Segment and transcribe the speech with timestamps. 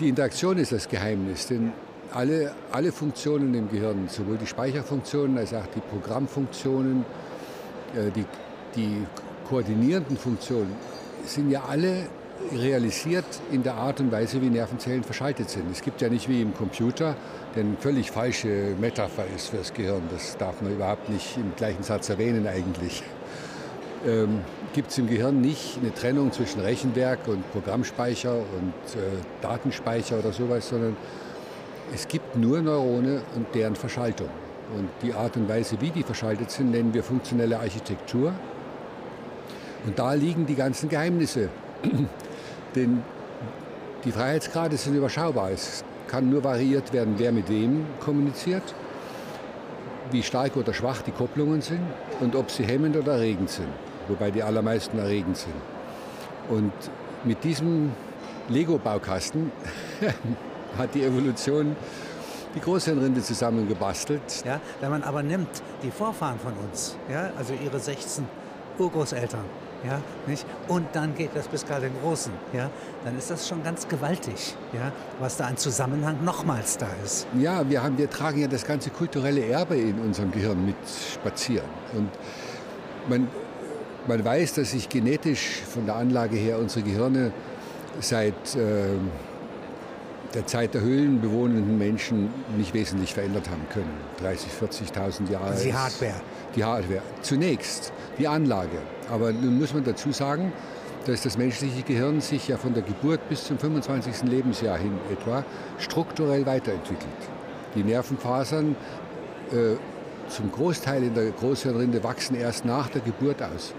[0.00, 1.72] Die Interaktion ist das Geheimnis, denn
[2.12, 7.04] alle, alle Funktionen im Gehirn, sowohl die Speicherfunktionen als auch die Programmfunktionen,
[7.96, 8.24] äh, die,
[8.76, 9.04] die
[9.48, 10.72] koordinierenden Funktionen,
[11.24, 12.06] sind ja alle
[12.52, 15.64] realisiert in der Art und Weise, wie Nervenzellen verschaltet sind.
[15.72, 17.16] Es gibt ja nicht wie im Computer,
[17.56, 20.02] eine völlig falsche Metapher ist für das Gehirn.
[20.12, 23.02] Das darf man überhaupt nicht im gleichen Satz erwähnen eigentlich.
[24.06, 24.40] Ähm,
[24.74, 29.00] gibt es im Gehirn nicht eine Trennung zwischen Rechenwerk und Programmspeicher und äh,
[29.42, 30.96] Datenspeicher oder sowas, sondern
[31.92, 34.28] es gibt nur Neurone und deren Verschaltung.
[34.76, 38.32] Und die Art und Weise, wie die verschaltet sind, nennen wir funktionelle Architektur.
[39.86, 41.48] Und da liegen die ganzen Geheimnisse.
[42.74, 43.02] Denn
[44.04, 45.50] die Freiheitsgrade sind überschaubar.
[45.50, 48.74] Es kann nur variiert werden, wer mit wem kommuniziert,
[50.10, 51.80] wie stark oder schwach die Kopplungen sind
[52.20, 53.68] und ob sie hemmend oder erregend sind.
[54.08, 55.54] Wobei die allermeisten erregend sind.
[56.48, 56.72] Und
[57.24, 57.92] mit diesem
[58.48, 59.52] Lego-Baukasten
[60.78, 61.76] hat die Evolution
[62.54, 64.44] die Großhirnrinde zusammengebastelt.
[64.44, 68.26] Ja, wenn man aber nimmt, die Vorfahren von uns, ja, also ihre 16
[68.78, 69.44] Urgroßeltern,
[69.86, 70.44] ja, nicht?
[70.66, 72.70] Und dann geht das bis Karl den Großen, ja,
[73.04, 77.26] dann ist das schon ganz gewaltig, ja, was da an Zusammenhang nochmals da ist.
[77.38, 80.76] Ja, wir, haben, wir tragen ja das ganze kulturelle Erbe in unserem Gehirn mit
[81.12, 81.68] spazieren.
[81.94, 82.10] Und
[83.08, 83.28] man,
[84.08, 87.30] man weiß, dass sich genetisch von der Anlage her unsere Gehirne
[88.00, 88.96] seit äh,
[90.34, 93.90] der Zeit der höhlenbewohnenden Menschen nicht wesentlich verändert haben können.
[94.20, 95.44] 30, 40.000 Jahre.
[95.44, 96.20] Also die Hardware.
[96.56, 97.02] Die Hardware.
[97.22, 98.78] Zunächst die Anlage.
[99.10, 100.52] Aber nun muss man dazu sagen,
[101.06, 104.24] dass das menschliche Gehirn sich ja von der Geburt bis zum 25.
[104.24, 105.44] Lebensjahr hin etwa
[105.78, 107.08] strukturell weiterentwickelt.
[107.74, 108.76] Die Nervenfasern
[109.52, 109.76] äh,
[110.28, 113.74] zum Großteil in der Großhirnrinde wachsen erst nach der Geburt aus.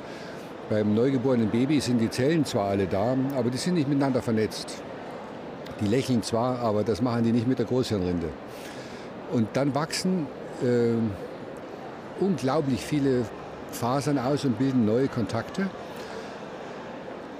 [0.69, 4.83] Beim neugeborenen Baby sind die Zellen zwar alle da, aber die sind nicht miteinander vernetzt.
[5.81, 8.27] Die lächeln zwar, aber das machen die nicht mit der Großhirnrinde.
[9.31, 10.27] Und dann wachsen
[10.61, 10.93] äh,
[12.19, 13.25] unglaublich viele
[13.71, 15.69] Fasern aus und bilden neue Kontakte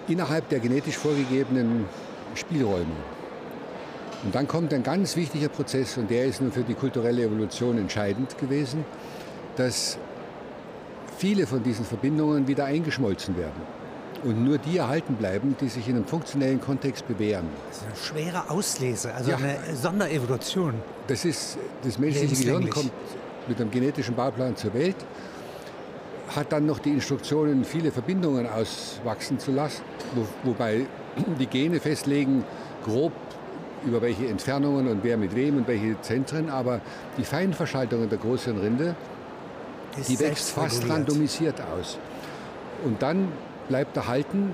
[0.08, 1.86] innerhalb der genetisch vorgegebenen
[2.36, 2.86] Spielräume.
[4.24, 7.78] Und dann kommt ein ganz wichtiger Prozess, und der ist nun für die kulturelle Evolution
[7.78, 8.84] entscheidend gewesen,
[9.56, 9.97] dass
[11.18, 13.62] viele von diesen Verbindungen wieder eingeschmolzen werden
[14.24, 17.47] und nur die erhalten bleiben, die sich in einem funktionellen Kontext bewähren.
[17.69, 19.38] Das ist eine schwere Auslese, also ja.
[19.38, 20.74] eine Sonderevolution.
[21.08, 22.91] Das ist, das menschliche Gehirn kommt
[23.47, 24.97] mit einem genetischen Bauplan zur Welt,
[26.35, 29.81] hat dann noch die Instruktionen, viele Verbindungen auswachsen zu lassen,
[30.16, 30.85] wo, wobei
[31.40, 32.44] die Gene festlegen,
[32.84, 33.13] grob
[33.85, 36.81] über welche Entfernungen und wer mit wem und welche Zentren, aber
[37.17, 38.95] die Feinverschaltung der Großhirnrinde,
[40.07, 41.97] die wächst fast randomisiert aus.
[42.84, 43.29] Und dann
[43.67, 44.51] bleibt erhalten,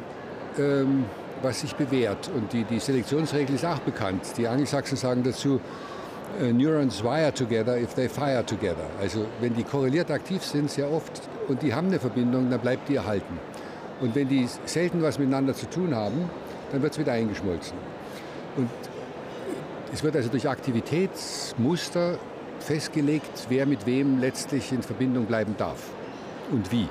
[0.58, 1.06] ähm,
[1.42, 2.30] was sich bewährt.
[2.34, 4.22] Und die, die Selektionsregel ist auch bekannt.
[4.38, 5.60] Die Angelsachsen sagen dazu,
[6.42, 8.88] äh, Neurons wire together if they fire together.
[9.00, 12.90] Also wenn die korreliert aktiv sind, sehr oft, und die haben eine Verbindung, dann bleibt
[12.90, 13.40] die erhalten.
[14.02, 16.30] Und wenn die selten was miteinander zu tun haben,
[16.72, 17.78] dann wird es wieder eingeschmolzen.
[18.58, 18.70] Und
[19.96, 22.18] es wird also durch Aktivitätsmuster
[22.60, 25.90] festgelegt, wer mit wem letztlich in Verbindung bleiben darf
[26.52, 26.90] und wie.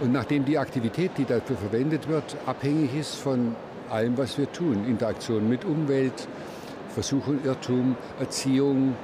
[0.00, 3.56] Und nachdem die Aktivität, die dafür verwendet wird, abhängig ist von
[3.88, 6.28] allem, was wir tun, Interaktion mit Umwelt,
[6.90, 8.94] Versuch und Irrtum, Erziehung,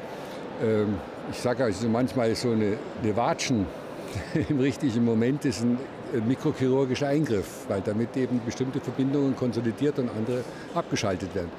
[0.63, 0.97] ähm,
[1.31, 3.65] ich sage also manchmal so eine, eine Watschen
[4.51, 5.79] im richtigen Moment ist ein
[6.29, 10.45] mikrochirurgischer Eingriff, weil damit eben bestimmte Verbindungen konsolidiert und andere
[10.75, 11.51] abgeschaltet werden.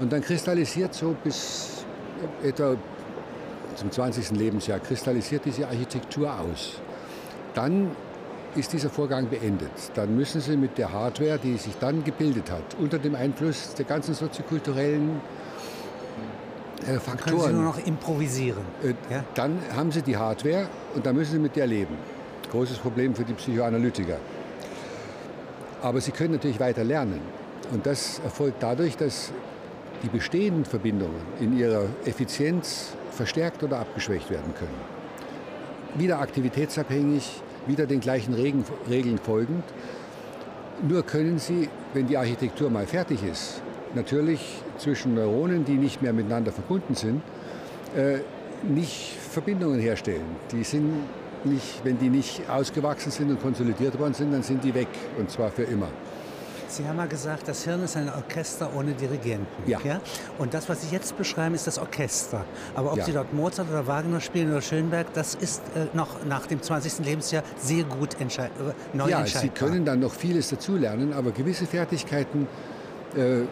[0.00, 1.84] Und dann kristallisiert so bis
[2.42, 2.76] etwa
[3.76, 4.32] zum 20.
[4.32, 6.80] Lebensjahr, kristallisiert diese Architektur aus.
[7.54, 7.90] Dann
[8.54, 9.70] ist dieser Vorgang beendet.
[9.94, 13.84] Dann müssen Sie mit der Hardware, die sich dann gebildet hat, unter dem Einfluss der
[13.84, 15.20] ganzen soziokulturellen
[16.86, 17.38] äh, Faktoren.
[17.38, 18.64] Können Sie nur noch improvisieren.
[18.82, 19.24] Äh, ja?
[19.34, 21.96] Dann haben Sie die Hardware und dann müssen Sie mit der leben.
[22.50, 24.18] Großes Problem für die Psychoanalytiker.
[25.82, 27.20] Aber Sie können natürlich weiter lernen.
[27.72, 29.32] Und das erfolgt dadurch, dass
[30.06, 34.78] die bestehenden Verbindungen in ihrer Effizienz verstärkt oder abgeschwächt werden können.
[35.96, 39.64] Wieder aktivitätsabhängig, wieder den gleichen Regeln folgend.
[40.86, 43.60] Nur können sie, wenn die Architektur mal fertig ist,
[43.96, 47.22] natürlich zwischen Neuronen, die nicht mehr miteinander verbunden sind,
[47.96, 48.18] äh,
[48.62, 50.36] nicht Verbindungen herstellen.
[50.52, 50.92] Die sind
[51.42, 54.88] nicht, wenn die nicht ausgewachsen sind und konsolidiert worden sind, dann sind die weg
[55.18, 55.88] und zwar für immer.
[56.68, 59.46] Sie haben mal gesagt, das Hirn ist ein Orchester ohne Dirigenten.
[59.66, 59.78] Ja.
[59.84, 60.00] ja?
[60.38, 62.44] Und das, was Sie jetzt beschreiben, ist das Orchester.
[62.74, 63.04] Aber ob ja.
[63.04, 67.04] Sie dort Mozart oder Wagner spielen oder Schönberg, das ist äh, noch nach dem 20.
[67.04, 71.66] Lebensjahr sehr gut entscheid äh, neu ja, Sie können dann noch vieles dazulernen, aber gewisse
[71.66, 72.46] Fertigkeiten
[73.16, 73.42] äh,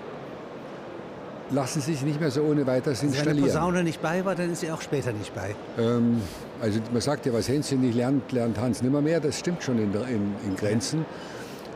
[1.51, 3.37] lassen sich nicht mehr so ohne weiteres installieren.
[3.37, 5.55] Wenn die Posaune nicht bei war, dann ist sie auch später nicht bei.
[5.79, 6.21] Ähm,
[6.61, 9.21] also man sagt ja, was Hänschen nicht lernt, lernt Hans nimmer mehr.
[9.21, 11.05] Das stimmt schon in, in, in Grenzen,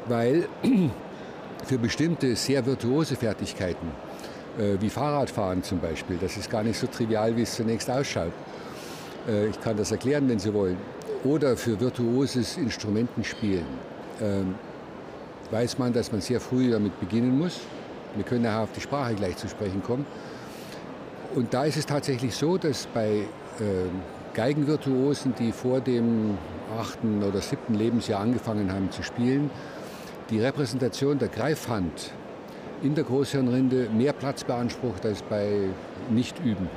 [0.08, 0.49] weil
[1.64, 3.88] für bestimmte sehr virtuose Fertigkeiten,
[4.58, 8.32] äh, wie Fahrradfahren zum Beispiel, das ist gar nicht so trivial, wie es zunächst ausschaut.
[9.28, 10.78] Äh, ich kann das erklären, wenn Sie wollen.
[11.25, 13.66] Oder für virtuoses Instrumentenspielen
[14.20, 14.55] ähm,
[15.50, 17.61] weiß man, dass man sehr früh damit beginnen muss.
[18.14, 20.06] Wir können nachher auf die Sprache gleich zu sprechen kommen.
[21.34, 23.25] Und da ist es tatsächlich so, dass bei äh,
[24.34, 26.38] Geigenvirtuosen, die vor dem
[26.78, 29.50] achten oder siebten Lebensjahr angefangen haben zu spielen,
[30.30, 32.12] die Repräsentation der Greifhand
[32.82, 35.69] in der Großhirnrinde mehr Platz beansprucht als bei
[36.10, 36.69] Nichtübenden.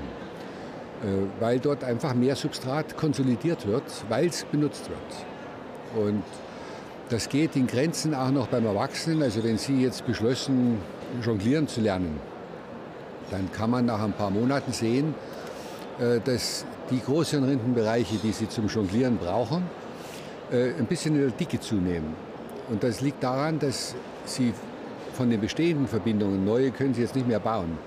[1.04, 6.06] Äh, weil dort einfach mehr Substrat konsolidiert wird, weil es benutzt wird.
[6.06, 6.24] Und
[7.10, 9.22] das geht in Grenzen auch noch beim Erwachsenen.
[9.22, 10.78] Also wenn Sie jetzt beschlossen,
[11.24, 12.20] jonglieren zu lernen,
[13.32, 15.14] dann kann man nach ein paar Monaten sehen,
[16.00, 19.64] äh, dass die Großhirnrindenbereiche, die Sie zum Jonglieren brauchen,
[20.52, 22.31] äh, ein bisschen in der Dicke zunehmen.
[22.72, 23.96] Und das liegt daran, dass
[24.26, 24.54] Sie
[25.14, 27.78] von den bestehenden Verbindungen, neue können Sie jetzt nicht mehr bauen,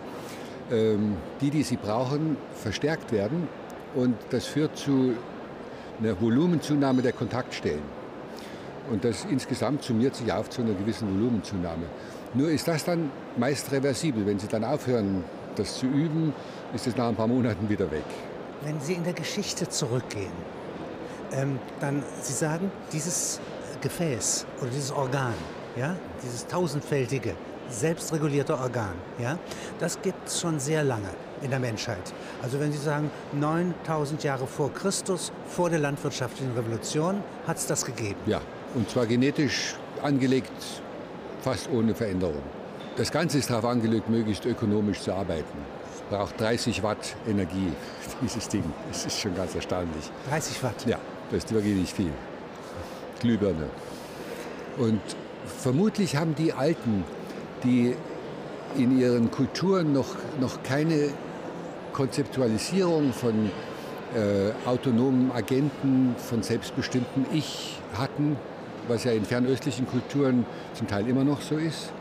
[0.71, 3.49] ähm, die, die Sie brauchen, verstärkt werden.
[3.95, 5.15] Und das führt zu
[5.99, 7.83] einer Volumenzunahme der Kontaktstellen.
[8.91, 11.87] Und das insgesamt summiert sich auf zu einer gewissen Volumenzunahme.
[12.35, 14.27] Nur ist das dann meist reversibel.
[14.27, 15.25] Wenn Sie dann aufhören,
[15.57, 16.35] das zu üben,
[16.75, 18.05] ist es nach ein paar Monaten wieder weg.
[18.63, 20.33] Wenn Sie in der Geschichte zurückgehen,
[21.33, 23.41] ähm, dann Sie sagen, dieses
[23.85, 25.35] Gefäß oder dieses Organ,
[25.77, 27.35] ja, dieses tausendfältige,
[27.69, 29.39] selbstregulierte Organ, ja,
[29.79, 31.11] das gibt es schon sehr lange
[31.43, 32.15] in der Menschheit.
[32.43, 37.85] Also wenn Sie sagen, 9000 Jahre vor Christus, vor der landwirtschaftlichen Revolution, hat es das
[37.85, 38.19] gegeben.
[38.25, 38.41] Ja,
[38.75, 40.83] und zwar genetisch angelegt
[41.43, 42.43] fast ohne Veränderung.
[42.97, 45.59] Das Ganze ist darauf angelegt, möglichst ökonomisch zu arbeiten.
[45.95, 47.73] Es braucht 30 Watt Energie,
[48.23, 48.65] dieses Ding.
[48.89, 50.11] Das ist schon ganz erstaunlich.
[50.31, 50.87] 30 Watt?
[50.87, 50.99] Ja,
[51.31, 52.13] das ist wirklich nicht viel.
[53.25, 53.71] Glühbirne.
[54.77, 55.01] Und
[55.47, 57.05] vermutlich haben die Alten,
[57.65, 57.95] die
[58.77, 60.09] in ihren Kulturen noch,
[60.41, 61.09] noch keine
[61.93, 63.51] Konzeptualisierung von
[64.15, 68.37] äh, autonomen Agenten, von selbstbestimmtem Ich hatten,
[68.89, 70.45] was ja in fernöstlichen Kulturen
[70.75, 71.93] zum Teil immer noch so ist.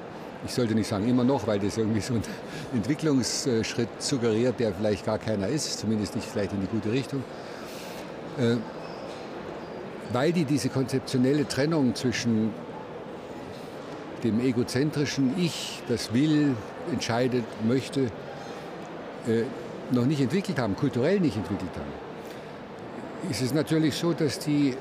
[0.46, 2.24] Ich sollte nicht sagen immer noch, weil das irgendwie so ein
[2.74, 7.24] Entwicklungsschritt suggeriert, der vielleicht gar keiner ist, zumindest nicht vielleicht in die gute Richtung.
[8.38, 8.58] Äh,
[10.12, 12.52] weil die diese konzeptionelle Trennung zwischen
[14.24, 16.56] dem egozentrischen Ich, das will,
[16.92, 18.02] entscheidet, möchte,
[19.28, 19.44] äh,
[19.92, 24.76] noch nicht entwickelt haben, kulturell nicht entwickelt haben, ist es natürlich so, dass die,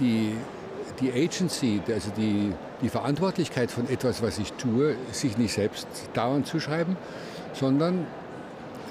[0.00, 0.34] die
[1.00, 6.46] die Agency, also die, die Verantwortlichkeit von etwas, was ich tue, sich nicht selbst dauernd
[6.46, 6.96] zuschreiben,
[7.54, 8.06] sondern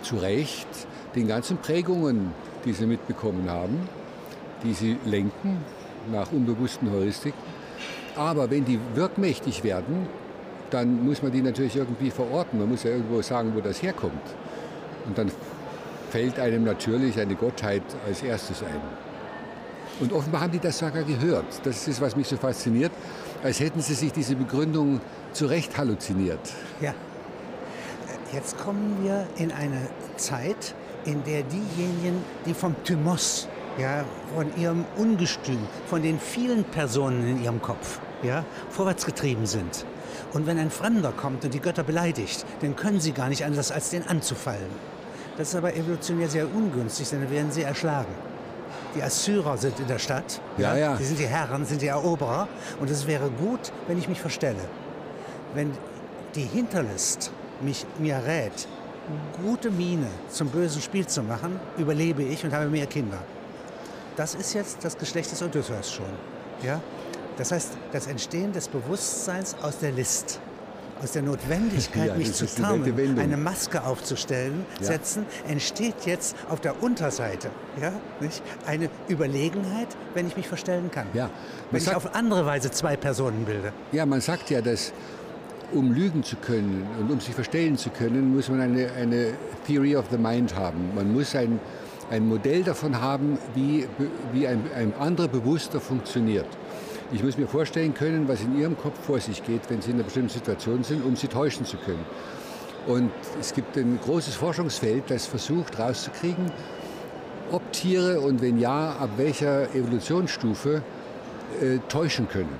[0.02, 0.68] zu Recht
[1.16, 2.34] den ganzen Prägungen,
[2.66, 3.88] die sie mitbekommen haben,
[4.64, 5.58] die sie lenken
[6.12, 7.40] nach unbewussten Heuristiken.
[8.16, 10.08] Aber wenn die wirkmächtig werden,
[10.70, 12.60] dann muss man die natürlich irgendwie verorten.
[12.60, 14.22] Man muss ja irgendwo sagen, wo das herkommt.
[15.06, 15.32] Und dann
[16.10, 18.82] fällt einem natürlich eine Gottheit als erstes ein.
[20.00, 21.46] Und offenbar haben die das sogar gehört.
[21.64, 22.92] Das ist, was mich so fasziniert,
[23.44, 25.00] als hätten sie sich diese Begründung
[25.34, 26.40] zurecht halluziniert.
[26.80, 26.94] Ja.
[28.34, 33.48] Jetzt kommen wir in eine Zeit, in der diejenigen, die vom Thymos,
[33.78, 39.86] ja, von ihrem Ungestüm, von den vielen Personen in ihrem Kopf, ja, vorwärts getrieben sind.
[40.34, 43.72] Und wenn ein Fremder kommt und die Götter beleidigt, dann können sie gar nicht anders,
[43.72, 44.70] als den anzufallen.
[45.38, 48.14] Das ist aber evolutionär sehr ungünstig, denn dann werden sie erschlagen
[48.96, 50.42] die Assyrer sind in der Stadt.
[50.58, 50.96] Ja, ja.
[50.96, 52.48] Die sind die Herren, sind die Eroberer.
[52.80, 54.60] Und es wäre gut, wenn ich mich verstelle.
[55.54, 55.72] Wenn
[56.36, 58.68] die Hinterlist mich, mir rät,
[59.44, 63.20] gute Miene zum bösen Spiel zu machen, überlebe ich und habe mehr Kinder.
[64.16, 66.06] Das ist jetzt das Geschlecht des Odysseus schon.
[66.64, 66.82] Ja?
[67.38, 70.40] Das heißt, das Entstehen des Bewusstseins aus der List
[71.02, 74.88] aus der Notwendigkeit, ja, mich zu tarnen, eine Maske aufzustellen, ja.
[74.88, 77.50] setzen, entsteht jetzt auf der Unterseite
[77.82, 78.42] ja, nicht?
[78.66, 81.08] eine Überlegenheit, wenn ich mich verstellen kann.
[81.14, 81.30] Ja.
[81.72, 83.74] Wenn ich auf andere Weise zwei Personen bilde.
[83.92, 84.94] Ja, man sagt ja, dass
[85.74, 89.34] um lügen zu können und um sich verstellen zu können, muss man eine, eine
[89.66, 90.94] Theory of the Mind haben.
[90.94, 91.60] Man muss ein,
[92.12, 93.88] ein Modell davon haben, wie,
[94.34, 96.46] wie ein, ein anderer Bewusster funktioniert.
[97.14, 99.96] Ich muss mir vorstellen können, was in Ihrem Kopf vor sich geht, wenn Sie in
[99.96, 102.06] einer bestimmten Situation sind, um Sie täuschen zu können.
[102.86, 106.52] Und es gibt ein großes Forschungsfeld, das versucht herauszukriegen,
[107.52, 110.82] ob Tiere und wenn ja, ab welcher Evolutionsstufe
[111.62, 112.56] äh, täuschen können.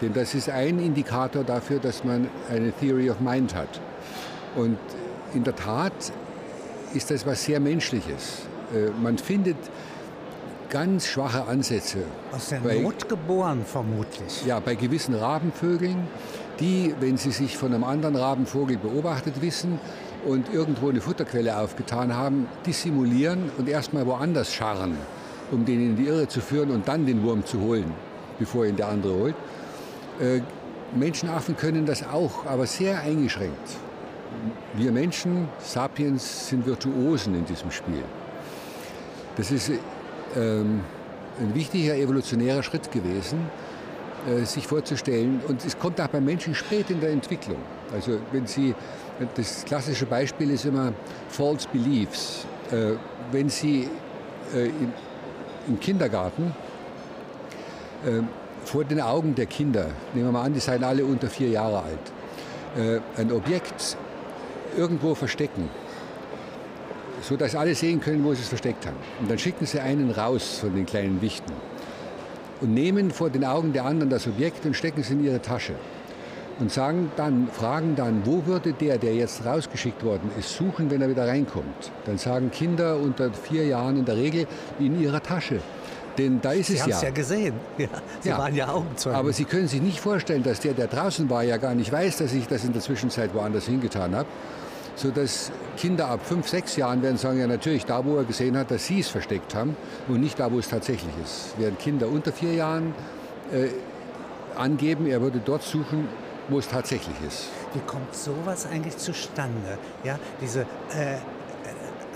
[0.00, 3.80] Denn das ist ein Indikator dafür, dass man eine Theory of Mind hat.
[4.54, 4.78] Und
[5.34, 5.92] in der Tat
[6.94, 8.42] ist das was sehr Menschliches.
[8.72, 9.56] Äh, man findet
[10.72, 11.98] ganz schwache Ansätze.
[12.32, 14.44] Aus der bei, Not geboren vermutlich.
[14.46, 16.08] Ja, bei gewissen Rabenvögeln,
[16.60, 19.78] die, wenn sie sich von einem anderen Rabenvogel beobachtet wissen
[20.24, 24.96] und irgendwo eine Futterquelle aufgetan haben, dissimulieren und erstmal woanders scharren,
[25.50, 27.92] um den in die Irre zu führen und dann den Wurm zu holen,
[28.38, 29.34] bevor ihn der andere holt.
[30.20, 30.40] Äh,
[30.96, 33.76] Menschenaffen können das auch, aber sehr eingeschränkt.
[34.74, 38.04] Wir Menschen, Sapiens, sind Virtuosen in diesem Spiel.
[39.36, 39.70] Das ist
[40.36, 40.80] ähm,
[41.40, 43.50] ein wichtiger evolutionärer Schritt gewesen,
[44.28, 45.40] äh, sich vorzustellen.
[45.48, 47.58] Und es kommt auch bei Menschen spät in der Entwicklung.
[47.92, 48.74] Also wenn Sie,
[49.34, 50.92] das klassische Beispiel ist immer
[51.28, 52.46] False Beliefs.
[52.70, 52.92] Äh,
[53.30, 53.88] wenn Sie
[54.54, 54.92] äh, im,
[55.68, 56.54] im Kindergarten
[58.04, 58.20] äh,
[58.64, 61.82] vor den Augen der Kinder, nehmen wir mal an, die seien alle unter vier Jahre
[61.82, 62.12] alt,
[62.76, 63.96] äh, ein Objekt
[64.76, 65.68] irgendwo verstecken,
[67.22, 68.96] so dass alle sehen können, wo sie es versteckt haben.
[69.20, 71.52] Und dann schicken sie einen raus von den kleinen Wichten
[72.60, 75.74] und nehmen vor den Augen der anderen das Objekt und stecken es in ihre Tasche
[76.58, 81.00] und sagen dann, fragen dann, wo würde der, der jetzt rausgeschickt worden ist, suchen, wenn
[81.02, 81.90] er wieder reinkommt.
[82.04, 84.46] Dann sagen Kinder unter vier Jahren in der Regel
[84.78, 85.60] in ihrer Tasche.
[86.18, 86.84] Denn da ist Sie es ja.
[86.84, 87.54] Sie haben es ja gesehen.
[87.78, 87.88] Ja,
[88.20, 88.38] Sie ja.
[88.38, 89.18] waren ja Augenzeugen.
[89.18, 92.18] Aber Sie können sich nicht vorstellen, dass der, der draußen war, ja gar nicht weiß,
[92.18, 94.28] dass ich das in der Zwischenzeit woanders hingetan habe
[94.94, 98.70] sodass Kinder ab fünf, sechs Jahren werden sagen, ja natürlich da, wo er gesehen hat,
[98.70, 99.76] dass sie es versteckt haben
[100.08, 101.54] und nicht da, wo es tatsächlich ist.
[101.58, 102.94] Während Kinder unter vier Jahren
[103.52, 103.68] äh,
[104.56, 106.08] angeben, er würde dort suchen,
[106.48, 107.48] wo es tatsächlich ist.
[107.74, 109.78] Wie kommt sowas eigentlich zustande?
[110.04, 111.18] Ja, diese äh,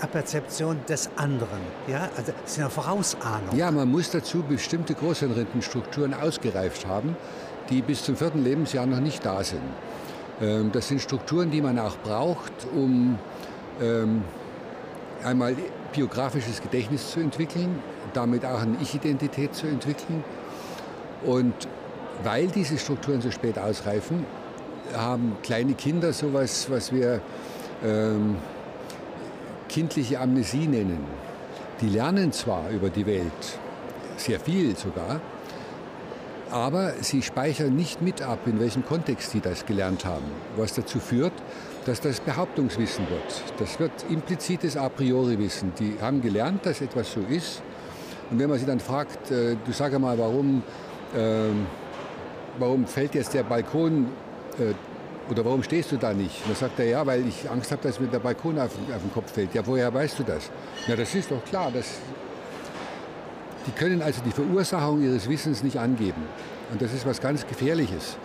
[0.01, 1.59] Aperzeption des anderen.
[1.87, 3.55] Ja, also das ist eine Vorausahnung.
[3.55, 7.15] Ja, man muss dazu bestimmte Großhirnrindenstrukturen ausgereift haben,
[7.69, 9.61] die bis zum vierten Lebensjahr noch nicht da sind.
[10.41, 13.17] Ähm, das sind Strukturen, die man auch braucht, um
[13.81, 14.23] ähm,
[15.23, 15.55] einmal
[15.93, 17.79] biografisches Gedächtnis zu entwickeln,
[18.13, 20.23] damit auch eine Ich-Identität zu entwickeln.
[21.25, 21.53] Und
[22.23, 24.25] weil diese Strukturen so spät ausreifen,
[24.95, 27.21] haben kleine Kinder sowas, was wir
[27.83, 28.37] ähm,
[29.67, 31.05] kindliche Amnesie nennen.
[31.81, 33.59] Die lernen zwar über die Welt,
[34.17, 35.21] sehr viel sogar,
[36.51, 40.25] aber sie speichern nicht mit ab, in welchem Kontext sie das gelernt haben,
[40.55, 41.33] was dazu führt,
[41.85, 43.43] dass das Behauptungswissen wird.
[43.59, 45.71] Das wird implizites A priori Wissen.
[45.79, 47.61] Die haben gelernt, dass etwas so ist.
[48.29, 50.63] Und wenn man sie dann fragt, äh, du sag mal, warum,
[51.15, 51.49] äh,
[52.59, 54.07] warum fällt jetzt der Balkon
[54.59, 54.73] äh,
[55.31, 56.45] oder warum stehst du da nicht?
[56.45, 59.13] Dann sagt er, ja, weil ich Angst habe, dass mir der Balkon auf, auf den
[59.13, 59.53] Kopf fällt.
[59.53, 60.49] Ja, woher weißt du das?
[60.87, 61.99] Ja, das ist doch klar, das
[63.67, 66.23] die können also die Verursachung ihres Wissens nicht angeben.
[66.71, 68.17] Und das ist was ganz Gefährliches,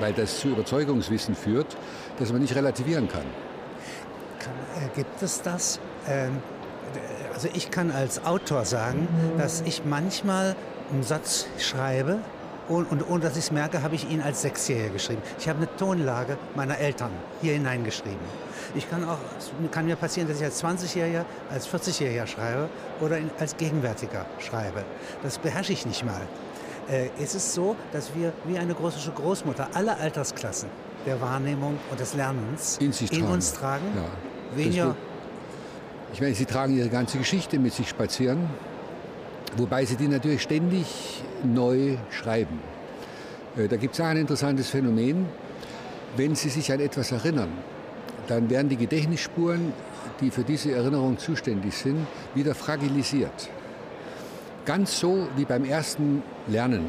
[0.00, 1.76] weil das zu Überzeugungswissen führt,
[2.18, 3.22] das man nicht relativieren kann.
[3.22, 5.80] Äh, gibt es das?
[6.08, 6.38] Ähm,
[7.34, 9.06] also ich kann als Autor sagen,
[9.38, 10.56] dass ich manchmal
[10.90, 12.18] einen Satz schreibe
[12.68, 15.22] und, und ohne dass ich es merke, habe ich ihn als Sechsjähriger geschrieben.
[15.38, 17.10] Ich habe eine Tonlage meiner Eltern
[17.40, 18.18] hier hineingeschrieben.
[18.74, 22.68] Ich kann auch, es kann mir passieren, dass ich als 20-Jähriger, als 40-Jähriger schreibe
[23.00, 24.84] oder in, als Gegenwärtiger schreibe.
[25.22, 26.20] Das beherrsche ich nicht mal.
[26.90, 30.68] Äh, es ist so, dass wir wie eine große Großmutter alle Altersklassen
[31.06, 33.86] der Wahrnehmung und des Lernens in, in uns tragen.
[33.96, 34.56] Ja.
[34.56, 34.94] Weniger
[36.12, 38.48] ich meine, sie tragen ihre ganze Geschichte mit sich spazieren,
[39.56, 42.60] wobei sie die natürlich ständig neu schreiben.
[43.56, 45.26] Äh, da gibt es auch ein interessantes Phänomen.
[46.16, 47.50] Wenn Sie sich an etwas erinnern,
[48.28, 49.72] dann werden die Gedächtnisspuren,
[50.20, 53.50] die für diese Erinnerung zuständig sind, wieder fragilisiert.
[54.64, 56.86] Ganz so wie beim ersten Lernen.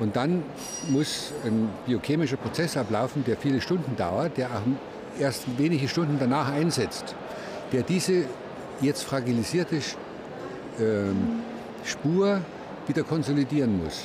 [0.00, 0.42] Und dann
[0.88, 6.52] muss ein biochemischer Prozess ablaufen, der viele Stunden dauert, der auch erst wenige Stunden danach
[6.52, 7.14] einsetzt,
[7.72, 8.24] der diese
[8.80, 9.76] jetzt fragilisierte
[10.80, 11.43] ähm,
[11.84, 12.40] Spur
[12.86, 14.04] wieder konsolidieren muss.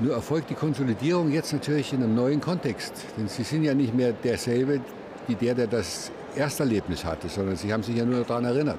[0.00, 2.92] Nur erfolgt die Konsolidierung jetzt natürlich in einem neuen Kontext.
[3.16, 4.80] Denn Sie sind ja nicht mehr derselbe
[5.26, 8.78] wie der, der das Ersterlebnis hatte, sondern Sie haben sich ja nur daran erinnert.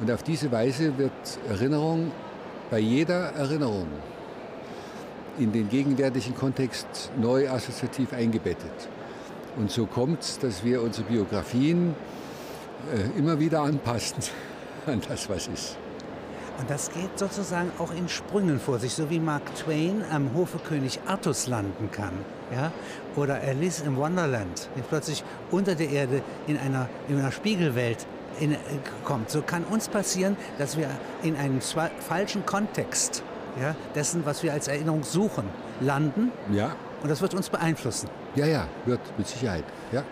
[0.00, 1.12] Und auf diese Weise wird
[1.48, 2.12] Erinnerung
[2.70, 3.88] bei jeder Erinnerung
[5.38, 8.88] in den gegenwärtigen Kontext neu assoziativ eingebettet.
[9.56, 11.94] Und so kommt es, dass wir unsere Biografien
[12.94, 14.22] äh, immer wieder anpassen
[14.86, 15.76] an das, was ist.
[16.62, 20.58] Und das geht sozusagen auch in Sprüngen vor sich, so wie Mark Twain am Hofe
[20.58, 22.12] König Artus landen kann.
[22.54, 22.70] Ja?
[23.16, 28.06] Oder Alice im Wonderland, die plötzlich unter der Erde in einer, in einer Spiegelwelt
[28.38, 28.58] in, äh,
[29.04, 29.28] kommt.
[29.28, 30.88] So kann uns passieren, dass wir
[31.24, 33.24] in einem falschen Kontext
[33.60, 35.48] ja, dessen, was wir als Erinnerung suchen,
[35.80, 36.30] landen.
[36.52, 36.76] Ja.
[37.02, 38.08] Und das wird uns beeinflussen.
[38.36, 39.64] Ja, ja, wird mit Sicherheit.
[39.90, 40.04] Ja.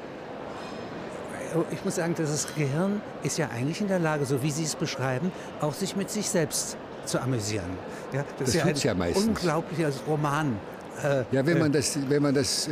[1.71, 4.75] Ich muss sagen, das Gehirn ist ja eigentlich in der Lage, so wie Sie es
[4.75, 7.71] beschreiben, auch sich mit sich selbst zu amüsieren.
[8.13, 9.27] Ja, das, das ist ja ein ja meistens.
[9.27, 10.59] unglaublicher Roman.
[11.03, 12.69] Äh, ja, wenn man, das, wenn man das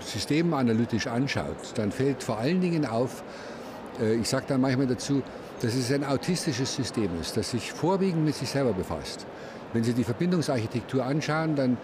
[0.00, 3.22] System analytisch anschaut, dann fällt vor allen Dingen auf,
[4.00, 5.22] äh, ich sage dann manchmal dazu,
[5.60, 9.26] dass es ein autistisches System ist, das sich vorwiegend mit sich selber befasst.
[9.72, 11.76] Wenn Sie die Verbindungsarchitektur anschauen, dann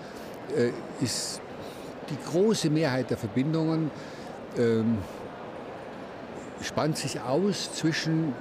[0.56, 0.70] äh,
[1.04, 1.40] ist
[2.08, 3.90] die große Mehrheit der Verbindungen
[4.58, 4.98] ähm,
[6.62, 8.32] spannt sich aus zwischen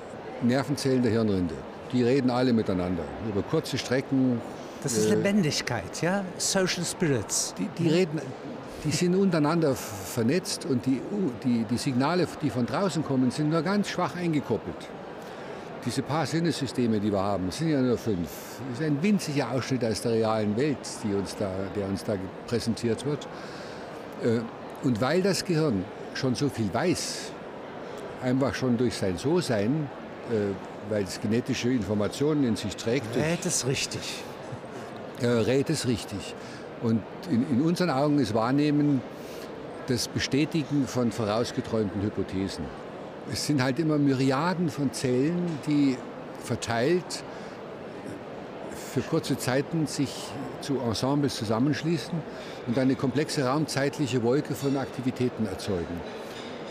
[0.42, 1.56] Nervenzellen der Hirnrinde.
[1.92, 4.42] Die reden alle miteinander über kurze Strecken.
[4.84, 6.24] Das ist äh, Lebendigkeit, ja?
[6.38, 7.54] Social Spirits.
[7.58, 8.22] Die, die, reden,
[8.84, 11.02] die sind untereinander vernetzt und die,
[11.44, 14.90] die, die Signale, die von draußen kommen, sind nur ganz schwach eingekoppelt.
[15.86, 18.28] Diese paar Sinnessysteme, die wir haben, sind ja nur fünf.
[18.72, 22.16] Das ist ein winziger Ausschnitt aus der realen Welt, die uns da, der uns da
[22.48, 23.28] präsentiert wird.
[24.24, 24.40] Äh,
[24.84, 27.32] und weil das Gehirn schon so viel weiß,
[28.26, 29.88] einfach schon durch sein So-Sein,
[30.32, 33.16] äh, weil es genetische Informationen in sich trägt.
[33.16, 34.24] Rät es richtig.
[35.22, 36.36] Äh, rät es richtig.
[36.82, 39.02] Und in, in unseren Augen ist Wahrnehmen
[39.88, 42.66] das Bestätigen von vorausgeträumten Hypothesen.
[43.32, 45.98] Es sind halt immer Myriaden von Zellen, die
[46.44, 47.24] verteilt
[48.94, 50.10] für kurze Zeiten sich
[50.62, 52.14] zu Ensembles zusammenschließen
[52.68, 56.02] und eine komplexe raumzeitliche Wolke von Aktivitäten erzeugen.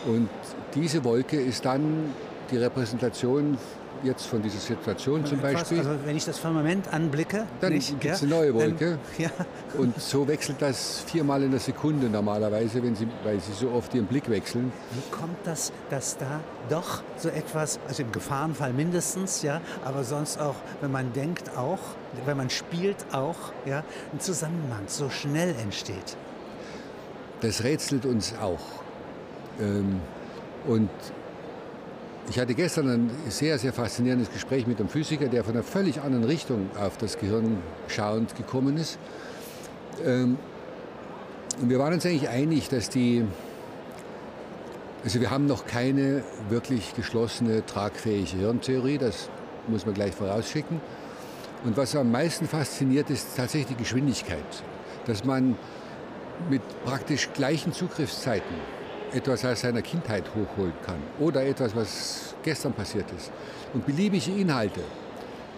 [0.07, 0.29] Und
[0.75, 2.13] diese Wolke ist dann
[2.51, 3.57] die Repräsentation
[4.03, 5.79] jetzt von dieser Situation zum etwas, Beispiel.
[5.79, 8.91] Also wenn ich das Firmament anblicke, dann gibt es eine neue Wolke.
[8.91, 9.31] Dann, ja.
[9.79, 13.95] Und so wechselt das viermal in der Sekunde normalerweise, wenn Sie, weil Sie so oft
[13.95, 14.73] Ihren Blick wechseln.
[14.93, 20.39] Wie kommt das, dass da doch so etwas, also im Gefahrenfall mindestens, ja, aber sonst
[20.39, 21.81] auch, wenn man denkt auch,
[22.27, 26.17] wenn man spielt auch, ja, ein Zusammenhang so schnell entsteht?
[27.41, 28.84] Das rätselt uns auch.
[29.61, 30.01] Ähm,
[30.67, 30.91] und
[32.31, 36.01] ich hatte gestern ein sehr, sehr faszinierendes Gespräch mit einem Physiker, der von einer völlig
[36.01, 38.99] anderen Richtung auf das Gehirn schauend gekommen ist.
[40.05, 40.39] Ähm,
[41.61, 43.25] und wir waren uns eigentlich einig, dass die,
[45.05, 49.29] also wir haben noch keine wirklich geschlossene, tragfähige Hirntheorie, das
[49.69, 50.81] muss man gleich vorausschicken.
[51.65, 54.45] Und was am meisten fasziniert, ist tatsächlich die Geschwindigkeit,
[55.07, 55.57] dass man
[56.51, 58.57] mit praktisch gleichen Zugriffszeiten
[59.15, 63.31] etwas aus seiner Kindheit hochholen kann oder etwas, was gestern passiert ist.
[63.73, 64.81] Und beliebige Inhalte,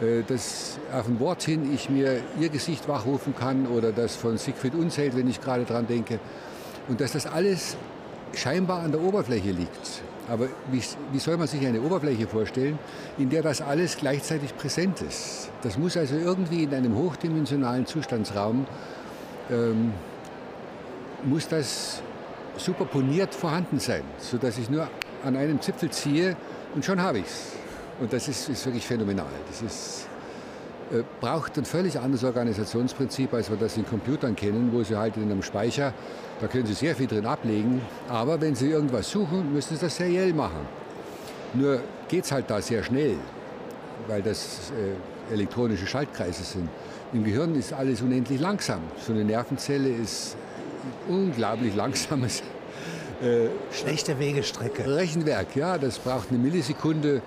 [0.00, 4.38] äh, dass auf ein Wort hin ich mir ihr Gesicht wachrufen kann oder das von
[4.38, 6.18] Siegfried Unzelt, wenn ich gerade dran denke.
[6.88, 7.76] Und dass das alles
[8.34, 10.02] scheinbar an der Oberfläche liegt.
[10.28, 12.78] Aber wie, wie, soll man sich eine Oberfläche vorstellen,
[13.16, 15.50] in der das alles gleichzeitig präsent ist?
[15.62, 18.66] Das muss also irgendwie in einem hochdimensionalen Zustandsraum,
[19.50, 19.92] ähm,
[21.24, 22.02] muss das
[22.58, 24.88] superponiert vorhanden sein, sodass ich nur
[25.24, 26.36] an einem Zipfel ziehe
[26.74, 27.52] und schon habe ich es.
[28.00, 29.26] Und das ist, ist, wirklich phänomenal.
[29.48, 30.06] Das ist,
[30.92, 35.16] äh, braucht ein völlig anderes Organisationsprinzip, als wir das in Computern kennen, wo Sie halt
[35.16, 35.92] in einem Speicher,
[36.40, 39.96] da können Sie sehr viel drin ablegen, aber wenn Sie irgendwas suchen, müssen Sie das
[39.96, 40.68] seriell machen.
[41.54, 43.16] Nur geht es halt da sehr schnell,
[44.08, 46.68] weil das äh, elektronische Schaltkreise sind.
[47.12, 48.80] Im Gehirn ist alles unendlich langsam.
[48.98, 50.36] So eine Nervenzelle ist
[51.08, 52.42] unglaublich langsames
[53.22, 54.86] äh, Schlechte Wegestrecke.
[54.86, 57.22] Rechenwerk, ja, das braucht eine Millisekunde,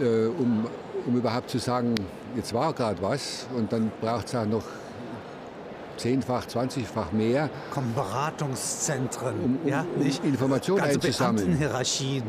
[0.00, 0.66] äh, um,
[1.06, 1.94] um überhaupt zu sagen,
[2.36, 4.64] jetzt war gerade was und dann braucht es auch noch
[5.96, 7.50] zehnfach, zwanzigfach mehr.
[7.70, 10.02] Kommen Beratungszentren, um, um, ja, um?
[10.26, 11.58] Informationen also einzusammeln.
[11.58, 12.22] Hierarchien,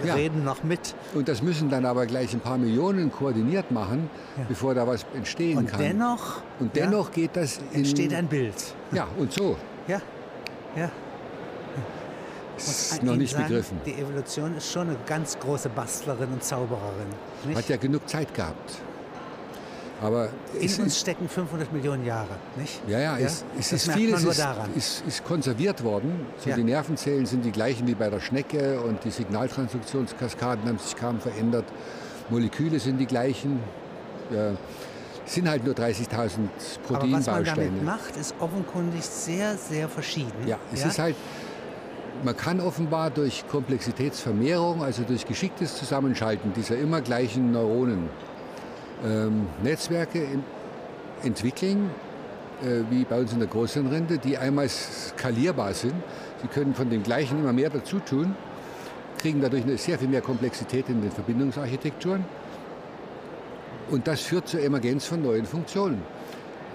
[0.00, 0.14] wir ja.
[0.14, 0.94] reden noch mit.
[1.12, 4.44] Und das müssen dann aber gleich ein paar Millionen koordiniert machen, ja.
[4.48, 5.80] bevor da was entstehen und kann.
[5.80, 8.54] Dennoch, und dennoch ja, geht das in, entsteht ein Bild.
[8.92, 9.56] Ja, und so.
[9.88, 10.00] Ja,
[10.76, 10.90] ja.
[12.56, 13.80] Ist noch nicht sagen, begriffen.
[13.84, 17.08] Die Evolution ist schon eine ganz große Bastlerin und Zaubererin.
[17.44, 17.56] Nicht?
[17.56, 18.78] Hat ja genug Zeit gehabt.
[20.02, 22.82] Aber in uns stecken 500 Millionen Jahre, nicht?
[22.86, 23.26] Ja, ja, ja?
[23.26, 26.26] es, es ist vieles ist, ist, ist, konserviert worden.
[26.38, 26.56] So ja.
[26.56, 31.18] Die Nervenzellen sind die gleichen wie bei der Schnecke und die Signaltransduktionskaskaden haben sich kaum
[31.18, 31.64] verändert.
[32.28, 33.60] Moleküle sind die gleichen.
[34.30, 34.52] Ja
[35.26, 36.38] sind halt nur 30.000
[36.86, 37.06] Proteinbausteine.
[37.06, 40.46] Aber was man damit macht, ist offenkundig sehr, sehr verschieden.
[40.46, 40.88] Ja, es ja?
[40.88, 41.16] ist halt,
[42.24, 48.08] man kann offenbar durch Komplexitätsvermehrung, also durch geschicktes Zusammenschalten dieser immer gleichen Neuronen,
[49.04, 50.26] ähm, Netzwerke
[51.22, 51.90] entwickeln,
[52.62, 55.94] äh, wie bei uns in der Großhirnrinde, die einmal skalierbar sind.
[56.40, 58.34] Sie können von den gleichen immer mehr dazu tun,
[59.18, 62.24] kriegen dadurch eine sehr viel mehr Komplexität in den Verbindungsarchitekturen
[63.90, 66.02] und das führt zur Emergenz von neuen Funktionen,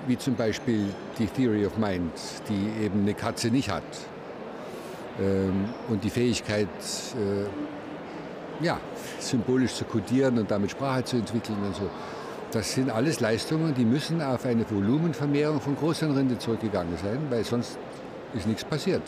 [0.08, 0.86] wie zum Beispiel
[1.18, 2.12] die Theory of Mind,
[2.50, 3.84] die eben eine Katze nicht hat.
[5.20, 8.80] Ähm, und die Fähigkeit, äh, ja,
[9.20, 11.90] symbolisch zu kodieren und damit Sprache zu entwickeln und so.
[12.52, 17.78] Das sind alles Leistungen, die müssen auf eine Volumenvermehrung von Großhirnrinde zurückgegangen sein, weil sonst
[18.34, 19.02] ist nichts passiert.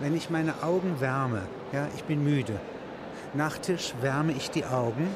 [0.00, 2.58] Wenn ich meine Augen wärme, ja, ich bin müde,
[3.34, 5.08] nach Tisch wärme ich die Augen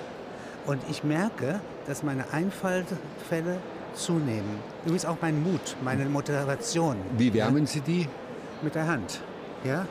[0.66, 3.58] und ich merke, dass meine Einfallfälle
[3.94, 4.60] zunehmen.
[4.84, 6.96] Übrigens auch mein Mut, meine Motivation.
[7.16, 7.66] Wie wärmen?
[7.66, 8.08] Sie die?
[8.62, 9.20] Mit der Hand.
[9.64, 9.86] Ja,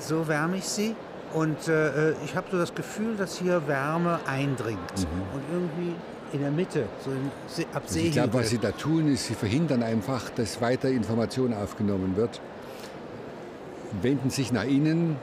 [0.00, 0.94] so wärme ich sie
[1.32, 5.34] und äh, äh ich habe so das Gefühl, dass hier Wärme eindringt mhm.
[5.34, 5.94] und irgendwie
[6.32, 7.30] in der Mitte, so in,
[7.74, 11.52] ab also Ich glaube, was Sie da tun, ist, Sie verhindern einfach, dass weiter Information
[11.52, 12.40] aufgenommen wird,
[14.00, 15.16] wenden sich nach innen,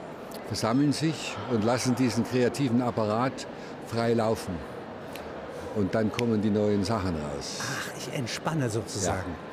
[0.46, 3.46] versammeln sich und lassen diesen kreativen Apparat
[3.88, 4.54] frei laufen.
[5.76, 7.60] Und dann kommen die neuen Sachen raus.
[7.60, 9.30] Ach, ich entspanne sozusagen.
[9.30, 9.50] Ja.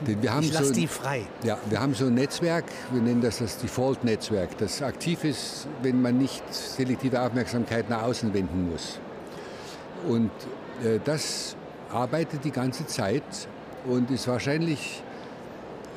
[0.00, 1.26] Wir haben ich lasse so, die frei.
[1.42, 6.00] Ja, wir haben so ein Netzwerk, wir nennen das das Default-Netzwerk, das aktiv ist, wenn
[6.00, 9.00] man nicht selektive Aufmerksamkeit nach außen wenden muss.
[10.06, 10.30] Und
[10.84, 11.56] äh, das
[11.90, 13.24] arbeitet die ganze Zeit
[13.86, 15.02] und ist wahrscheinlich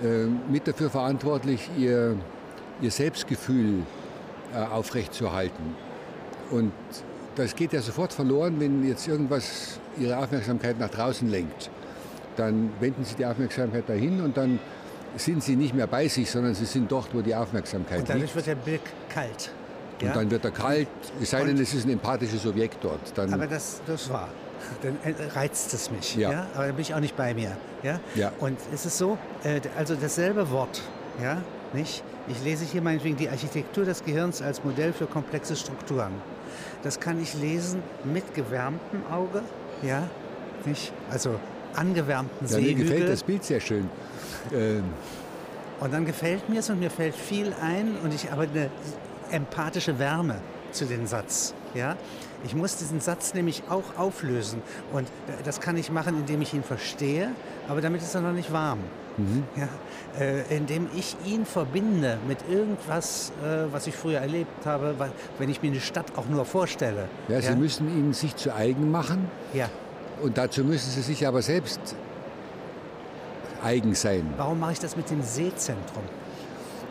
[0.04, 2.18] äh, mit dafür verantwortlich, ihr,
[2.82, 3.84] ihr Selbstgefühl
[4.54, 5.76] äh, aufrechtzuerhalten.
[6.50, 6.74] Und
[7.36, 11.70] das geht ja sofort verloren, wenn jetzt irgendwas Ihre Aufmerksamkeit nach draußen lenkt.
[12.36, 14.60] Dann wenden Sie die Aufmerksamkeit dahin und dann
[15.18, 18.10] sind Sie nicht mehr bei sich, sondern Sie sind dort, wo die Aufmerksamkeit liegt.
[18.10, 18.36] Und dadurch liegt.
[18.36, 19.52] wird der Blick kalt.
[20.02, 20.14] Und ja?
[20.14, 20.88] dann wird er kalt,
[21.22, 23.00] es sei denn, es ist ein empathisches Objekt dort.
[23.16, 24.30] Dann aber das, das war.
[24.82, 24.98] Dann
[25.36, 26.16] reizt es mich.
[26.16, 26.32] Ja.
[26.32, 26.48] ja.
[26.56, 27.56] Aber dann bin ich auch nicht bei mir.
[27.84, 28.00] Ja?
[28.16, 28.32] ja.
[28.40, 30.82] Und es ist so, äh, also dasselbe Wort,
[31.22, 31.42] ja,
[31.74, 32.04] nicht?
[32.28, 36.12] Ich lese hier meinetwegen die Architektur des Gehirns als Modell für komplexe Strukturen.
[36.84, 39.42] Das kann ich lesen mit gewärmtem Auge,
[39.82, 40.10] ja,
[40.66, 40.92] nicht?
[41.10, 41.40] Also
[41.76, 42.76] angewärmten ja, Seehügel.
[42.76, 43.90] Mir gefällt das Bild sehr schön.
[44.54, 44.84] Ähm.
[45.80, 48.70] Und dann gefällt mir es und mir fällt viel ein und ich habe eine
[49.32, 50.36] empathische Wärme
[50.72, 51.54] zu dem Satz.
[51.74, 51.96] Ja?
[52.44, 54.62] Ich muss diesen Satz nämlich auch auflösen
[54.94, 55.08] und
[55.44, 57.32] das kann ich machen, indem ich ihn verstehe,
[57.68, 58.80] aber damit ist er noch nicht warm.
[59.18, 59.44] Mhm.
[59.56, 59.68] Ja?
[60.20, 65.50] Äh, indem ich ihn verbinde mit irgendwas, äh, was ich früher erlebt habe, weil, wenn
[65.50, 67.08] ich mir eine Stadt auch nur vorstelle.
[67.28, 67.42] Ja, ja?
[67.42, 69.30] Sie müssen ihn sich zu eigen machen.
[69.54, 69.70] Ja.
[70.22, 71.96] Und dazu müssen Sie sich aber selbst
[73.64, 74.34] eigen sein.
[74.38, 76.04] Warum mache ich das mit dem Seezentrum?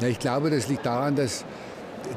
[0.01, 1.45] Ja, ich glaube, das liegt daran, dass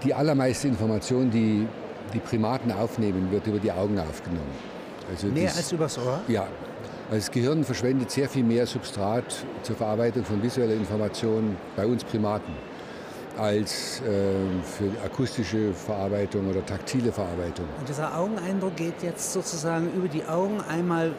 [0.03, 1.67] die allermeiste Information, die
[2.13, 4.51] die Primaten aufnehmen, wird über die Augen aufgenommen.
[5.09, 6.21] Also Mehr das, als übers Ohr?
[6.27, 6.47] Ja,
[7.11, 12.53] das Gehirn verschwendet sehr viel mehr Substrat zur Verarbeitung von visueller Information bei uns Primaten
[13.37, 14.03] als äh,
[14.63, 17.65] für akustische Verarbeitung oder taktile Verarbeitung.
[17.79, 21.11] Und dieser Augeneindruck geht jetzt sozusagen über die Augen einmal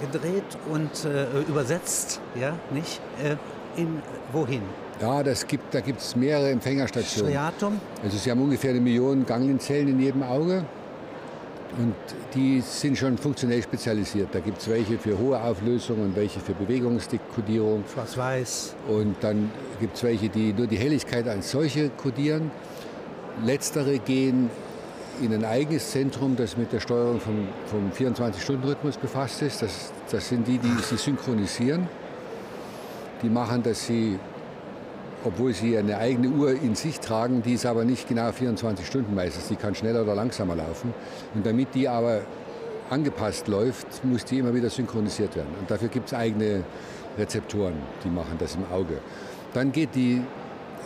[0.00, 3.00] gedreht und äh, übersetzt, ja, nicht?
[3.22, 3.36] Äh,
[3.80, 4.02] in
[4.32, 4.62] wohin?
[5.02, 7.32] Ja, das gibt, da gibt es mehrere Empfängerstationen.
[7.32, 7.80] Striatum?
[8.04, 10.64] Also Sie haben ungefähr eine Million Ganglienzellen in jedem Auge.
[11.76, 11.94] Und
[12.34, 14.28] die sind schon funktionell spezialisiert.
[14.30, 17.82] Da gibt es welche für hohe Auflösung und welche für Bewegungskodierung.
[17.92, 18.76] Schwarz-Weiß.
[18.86, 22.52] Und dann gibt es welche, die nur die Helligkeit als solche kodieren.
[23.44, 24.50] Letztere gehen
[25.20, 29.62] in ein eigenes Zentrum, das mit der Steuerung vom, vom 24-Stunden-Rhythmus befasst ist.
[29.62, 31.88] Das, das sind die, die sie synchronisieren.
[33.22, 34.20] Die machen, dass sie
[35.24, 39.14] obwohl sie eine eigene Uhr in sich tragen, die ist aber nicht genau 24 Stunden
[39.14, 40.92] meistens, die kann schneller oder langsamer laufen.
[41.34, 42.22] Und damit die aber
[42.90, 45.54] angepasst läuft, muss die immer wieder synchronisiert werden.
[45.60, 46.64] Und dafür gibt es eigene
[47.18, 48.98] Rezeptoren, die machen das im Auge.
[49.54, 50.22] Dann geht die,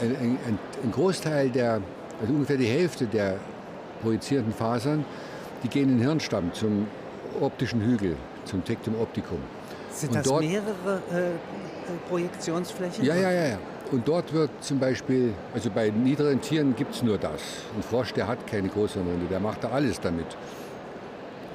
[0.01, 1.81] ein, ein, ein Großteil der,
[2.21, 3.39] also ungefähr die Hälfte der
[4.03, 5.05] projizierenden Fasern,
[5.63, 6.87] die gehen in den Hirnstamm zum
[7.41, 9.39] optischen Hügel, zum Tectum opticum.
[9.91, 13.05] Sind Und das mehrere äh, Projektionsflächen?
[13.05, 13.59] Ja, ja, ja, ja.
[13.93, 17.41] Und dort wird zum Beispiel, also bei niederen Tieren gibt es nur das.
[17.77, 20.27] Ein Frosch, der hat keine Großhirnrinde, der macht da alles damit.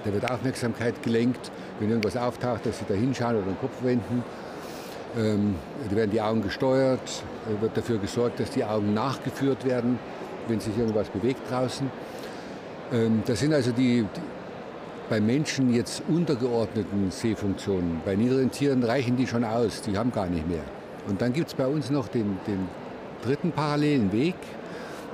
[0.05, 4.23] Da wird Aufmerksamkeit gelenkt, wenn irgendwas auftaucht, dass sie da hinschauen oder den Kopf wenden.
[5.17, 5.55] Ähm,
[5.89, 7.01] da werden die Augen gesteuert,
[7.45, 9.99] äh, wird dafür gesorgt, dass die Augen nachgeführt werden,
[10.47, 11.91] wenn sich irgendwas bewegt draußen.
[12.93, 14.21] Ähm, das sind also die, die
[15.09, 17.99] bei Menschen jetzt untergeordneten Sehfunktionen.
[18.05, 20.63] Bei niederen Tieren reichen die schon aus, die haben gar nicht mehr.
[21.07, 22.67] Und dann gibt es bei uns noch den, den
[23.23, 24.35] dritten parallelen Weg,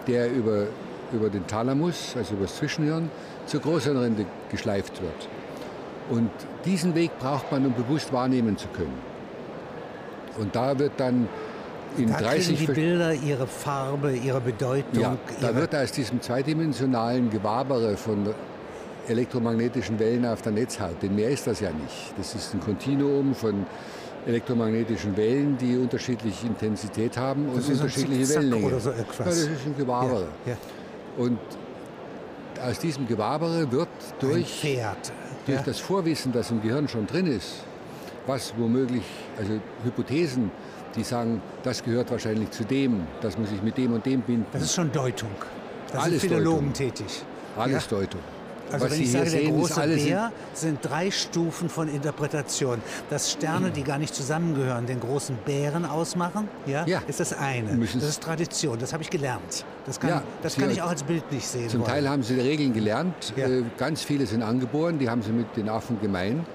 [0.08, 0.68] der über,
[1.14, 3.10] über den Thalamus, also über das Zwischenhirn,
[3.46, 5.30] zur Großhirnrinde geschleift wird.
[6.10, 6.32] Und
[6.66, 8.98] diesen Weg braucht man, um bewusst wahrnehmen zu können.
[10.38, 11.28] Und da wird dann
[11.98, 15.02] in da 30 die Bilder ihre Farbe, ihre Bedeutung.
[15.02, 18.34] Ja, da wird aus diesem zweidimensionalen Gewabere von
[19.08, 22.14] elektromagnetischen Wellen auf der Netzhaut, denn mehr ist das ja nicht.
[22.18, 23.66] Das ist ein Kontinuum von
[24.28, 28.66] elektromagnetischen Wellen, die unterschiedliche Intensität haben und unterschiedliche Wellenlänge.
[28.68, 30.28] Oder so ja, das ist ein Gewabere.
[30.46, 30.58] Ja, ja.
[31.18, 31.40] Und
[32.62, 33.88] aus diesem Gewabere wird
[34.20, 34.66] durch,
[35.46, 37.64] durch das Vorwissen, das im Gehirn schon drin ist,
[38.26, 39.04] was womöglich,
[39.38, 40.52] also Hypothesen,
[40.96, 44.46] die sagen, das gehört wahrscheinlich zu dem, das muss ich mit dem und dem binden.
[44.52, 45.30] Das ist schon Deutung.
[45.92, 46.74] Da Alles sind Philologen Deutung.
[46.74, 47.24] tätig.
[47.56, 47.88] Alles?
[47.88, 48.22] Deutung.
[48.72, 52.82] Also Was wenn Sie ich sage, der große Bär sind drei Stufen von Interpretation.
[53.10, 57.02] Dass Sterne, die gar nicht zusammengehören, den großen Bären ausmachen, ja, ja.
[57.08, 57.78] ist das eine.
[57.78, 59.66] Das ist Tradition, das habe ich gelernt.
[59.86, 61.70] Das kann, ja, das kann ich auch als Bild nicht sehen.
[61.70, 61.92] Zum wollen.
[61.92, 63.48] Teil haben Sie die Regeln gelernt, ja.
[63.48, 66.46] Äh, ganz viele sind angeboren, die haben Sie mit den Affen gemein.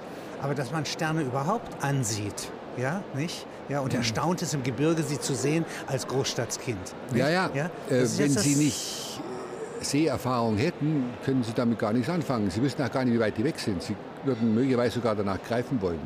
[0.41, 3.45] Aber dass man Sterne überhaupt ansieht, ja, nicht?
[3.69, 6.77] Ja, und erstaunt ist im Gebirge, sie zu sehen als Großstadtskind.
[7.11, 7.19] Nicht?
[7.19, 7.49] Ja, ja.
[7.53, 7.65] ja?
[7.89, 9.21] Äh, wenn Sie nicht
[9.83, 12.49] Seherfahrung hätten, können Sie damit gar nichts anfangen.
[12.49, 13.81] Sie wissen auch gar nicht, wie weit die weg sind.
[13.81, 16.01] Sie würden möglicherweise sogar danach greifen wollen.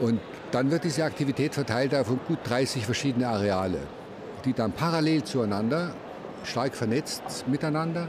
[0.00, 3.78] Und dann wird diese Aktivität verteilt auf gut 30 verschiedene Areale,
[4.44, 5.94] die dann parallel zueinander,
[6.44, 8.08] stark vernetzt miteinander,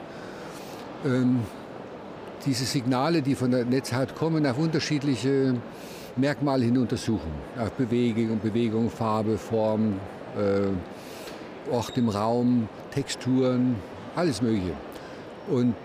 [1.06, 1.42] ähm,
[2.46, 5.56] diese Signale, die von der Netzhaut kommen, auf unterschiedliche
[6.16, 7.32] Merkmale hin untersuchen.
[7.58, 10.00] Auf Bewegung, Bewegung, Farbe, Form,
[10.38, 10.68] äh,
[11.72, 13.76] Ort im Raum, Texturen,
[14.16, 14.74] alles Mögliche.
[15.50, 15.76] Und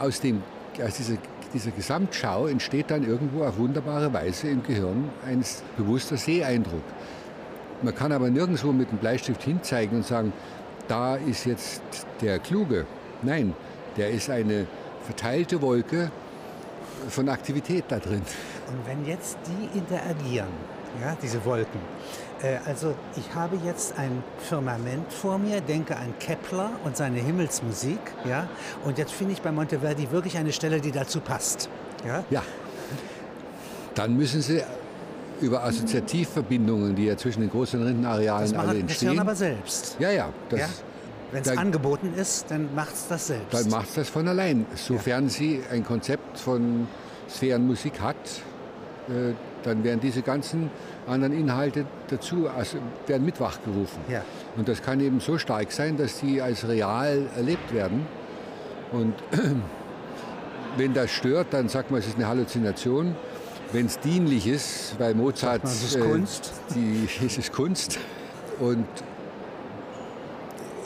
[0.00, 0.42] aus, dem,
[0.84, 1.16] aus dieser,
[1.52, 5.44] dieser Gesamtschau entsteht dann irgendwo auf wunderbare Weise im Gehirn ein
[5.76, 6.82] bewusster Seeeindruck.
[7.82, 10.32] Man kann aber nirgendwo mit dem Bleistift hinzeigen und sagen,
[10.88, 11.82] da ist jetzt
[12.20, 12.86] der Kluge.
[13.22, 13.54] Nein,
[13.96, 14.66] der ist eine
[15.04, 16.10] verteilte Wolke
[17.08, 18.22] von Aktivität da drin.
[18.68, 20.48] Und wenn jetzt die interagieren,
[21.00, 21.80] ja, diese Wolken,
[22.42, 27.98] äh, also ich habe jetzt ein Firmament vor mir, denke an Kepler und seine Himmelsmusik,
[28.28, 28.48] ja,
[28.84, 31.68] und jetzt finde ich bei Monteverdi wirklich eine Stelle, die dazu passt.
[32.06, 32.24] Ja.
[32.30, 32.42] ja.
[33.94, 34.62] Dann müssen Sie
[35.40, 39.16] über Assoziativverbindungen, die ja zwischen den großen Rindenarealen alle entstehen.
[39.16, 39.96] Das aber selbst.
[39.98, 40.28] Ja, ja.
[40.54, 40.68] ja?
[41.32, 43.54] Wenn es angeboten ist, dann macht es das selbst.
[43.54, 44.66] Dann macht es das von allein.
[44.74, 45.30] Sofern ja.
[45.30, 46.88] Sie ein Konzept von
[47.28, 48.16] Sphärenmusik hat,
[49.08, 50.70] äh, dann werden diese ganzen
[51.06, 54.02] anderen Inhalte dazu, also werden mit wachgerufen.
[54.08, 54.22] Ja.
[54.56, 58.06] Und das kann eben so stark sein, dass sie als real erlebt werden.
[58.92, 59.14] Und
[60.76, 63.14] wenn das stört, dann sagt man, es ist eine Halluzination.
[63.72, 65.62] Wenn es dienlich ist, weil Mozart...
[65.62, 66.52] Man, es ist äh, Kunst.
[66.74, 67.98] Die, es ist Kunst.
[68.58, 68.86] Und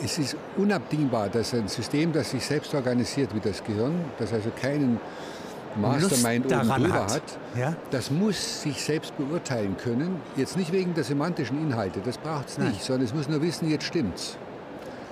[0.05, 4.51] es ist unabdingbar, dass ein System, das sich selbst organisiert wie das Gehirn, das also
[4.51, 5.01] keinen
[5.77, 7.75] Mastermind oben drüber hat, hat ja?
[7.91, 10.21] das muss sich selbst beurteilen können.
[10.37, 13.71] Jetzt nicht wegen der semantischen Inhalte, das braucht es nicht, sondern es muss nur wissen,
[13.71, 14.37] jetzt stimmt's.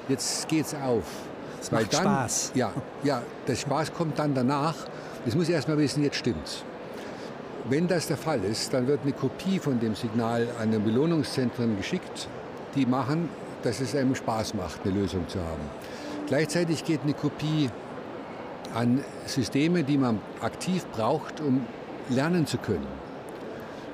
[0.08, 1.04] Jetzt geht's auf.
[1.60, 2.52] Es macht dann, Spaß.
[2.54, 2.72] Ja,
[3.04, 4.74] ja, der Spaß kommt dann danach.
[5.24, 6.64] Es muss erst mal wissen, jetzt stimmt's.
[7.68, 11.76] Wenn das der Fall ist, dann wird eine Kopie von dem Signal an den Belohnungszentren
[11.76, 12.28] geschickt,
[12.74, 13.28] die machen,
[13.62, 15.70] dass es einem Spaß macht, eine Lösung zu haben.
[16.26, 17.70] Gleichzeitig geht eine Kopie
[18.74, 21.66] an Systeme, die man aktiv braucht, um
[22.08, 22.86] lernen zu können.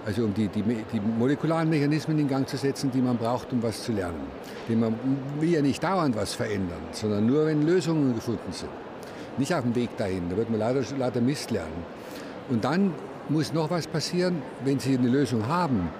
[0.06, 3.62] Also um die, die, die, molekularen Mechanismen in Gang zu setzen, die man braucht, um
[3.62, 4.20] was zu lernen.
[4.68, 4.94] Denn man
[5.38, 8.70] will ja nicht dauernd was verändern, sondern nur, wenn Lösungen gefunden sind.
[9.36, 11.84] Nicht auf dem Weg dahin, da wird man leider, leider Mist lernen.
[12.48, 12.94] Und dann
[13.28, 15.90] muss noch was passieren, wenn Sie eine Lösung haben,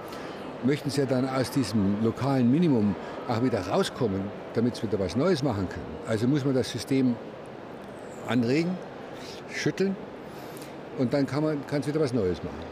[0.63, 2.95] möchten Sie ja dann aus diesem lokalen Minimum
[3.27, 4.21] auch wieder rauskommen,
[4.55, 5.85] damit Sie wieder was Neues machen können.
[6.07, 7.15] Also muss man das System
[8.29, 8.77] anregen,
[9.53, 9.95] schütteln
[10.97, 12.69] und dann kann man kann es wieder was Neues machen.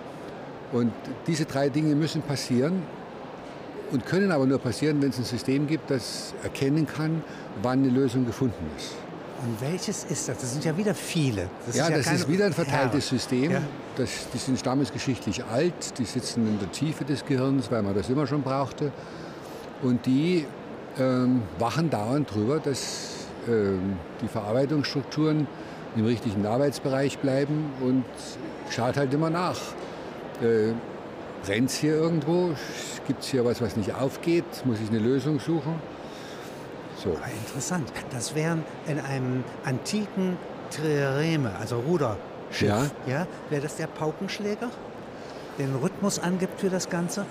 [0.71, 0.91] Und
[1.27, 2.83] diese drei Dinge müssen passieren
[3.91, 7.23] und können aber nur passieren, wenn es ein System gibt, das erkennen kann,
[7.61, 8.95] wann eine Lösung gefunden ist.
[9.43, 10.39] Und welches ist das?
[10.39, 11.47] Das sind ja wieder viele.
[11.65, 13.19] Das ja, ist ja das ist wieder ein verteiltes Herr.
[13.19, 13.51] System.
[13.51, 13.61] Ja.
[13.95, 18.09] Das, die sind stammesgeschichtlich alt, die sitzen in der Tiefe des Gehirns, weil man das
[18.09, 18.91] immer schon brauchte.
[19.83, 20.45] Und die
[20.99, 23.16] ähm, wachen dauernd drüber, dass
[23.47, 25.47] die Verarbeitungsstrukturen
[25.95, 28.05] im richtigen Arbeitsbereich bleiben und
[28.69, 29.57] schaut halt immer nach.
[30.41, 30.73] Äh,
[31.45, 32.49] Brennt es hier irgendwo?
[33.05, 34.43] Gibt es hier was, was nicht aufgeht?
[34.65, 35.75] Muss ich eine Lösung suchen?
[37.01, 37.11] So.
[37.23, 37.91] Ah, interessant.
[38.11, 40.37] Das wären in einem antiken
[40.71, 42.89] Trireme, also Ruderschiff, ja.
[43.07, 44.69] ja, wäre das der Paukenschläger,
[45.57, 47.25] der den Rhythmus angibt für das Ganze?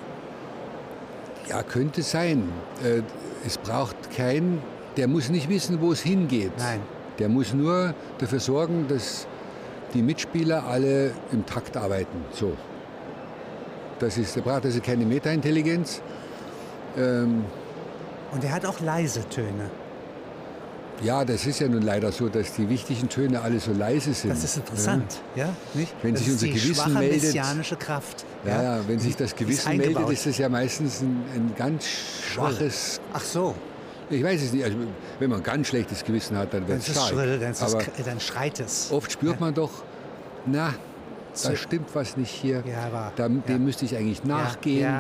[1.49, 2.49] Ja, könnte sein.
[2.83, 3.03] Äh,
[3.45, 4.63] es braucht kein
[4.97, 6.53] der muss nicht wissen, wo es hingeht.
[6.59, 6.81] Nein.
[7.19, 9.27] Der muss nur dafür sorgen, dass
[9.95, 12.25] die Mitspieler alle im Takt arbeiten.
[12.33, 12.53] So.
[13.99, 16.03] Das ist, der braucht also keine Metaintelligenz.
[16.99, 17.45] Ähm,
[18.33, 19.71] Und er hat auch leise Töne.
[21.03, 24.31] Ja, das ist ja nun leider so, dass die wichtigen Töne alle so leise sind.
[24.31, 25.47] Das ist interessant, ja?
[25.47, 25.53] ja?
[25.75, 25.95] Nicht?
[26.03, 27.23] Wenn das sich unser Gewissen meldet.
[27.23, 28.25] messianische Kraft.
[28.47, 33.01] Ja, ja, wenn sich das Gewissen meldet, ist es ja meistens ein, ein ganz schwaches.
[33.13, 33.55] Ach so.
[34.11, 34.65] Ich weiß es nicht.
[34.65, 34.77] Also,
[35.19, 37.09] wenn man ein ganz schlechtes Gewissen hat, dann wird es.
[37.09, 38.91] Schrill, dann, Aber dann schreit es.
[38.93, 39.41] Oft spürt ja.
[39.41, 39.71] man doch,
[40.47, 40.75] na,
[41.43, 42.63] da stimmt was nicht hier.
[42.67, 43.59] Ja, da, dem ja.
[43.59, 44.95] müsste ich eigentlich nachgehen.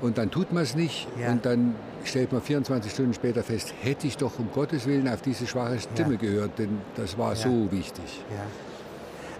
[0.00, 1.06] Und dann tut man es nicht.
[1.28, 5.22] Und dann stellt man 24 Stunden später fest, hätte ich doch um Gottes Willen auf
[5.22, 8.24] diese schwache Stimme gehört, denn das war so wichtig.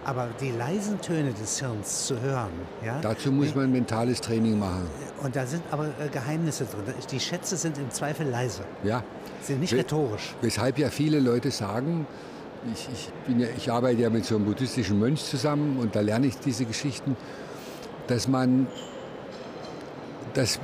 [0.07, 2.51] Aber die leisen Töne des Hirns zu hören.
[2.83, 4.87] Ja, Dazu muss man mentales Training machen.
[5.21, 6.93] Und da sind aber äh, Geheimnisse drin.
[7.11, 8.61] Die Schätze sind im Zweifel leise.
[8.85, 9.03] Ja.
[9.41, 10.33] Sind nicht rhetorisch.
[10.39, 12.07] Weshalb ja viele Leute sagen,
[12.73, 16.27] ich, ich, ja, ich arbeite ja mit so einem buddhistischen Mönch zusammen und da lerne
[16.27, 17.17] ich diese Geschichten,
[18.07, 18.67] dass man
[20.35, 20.57] das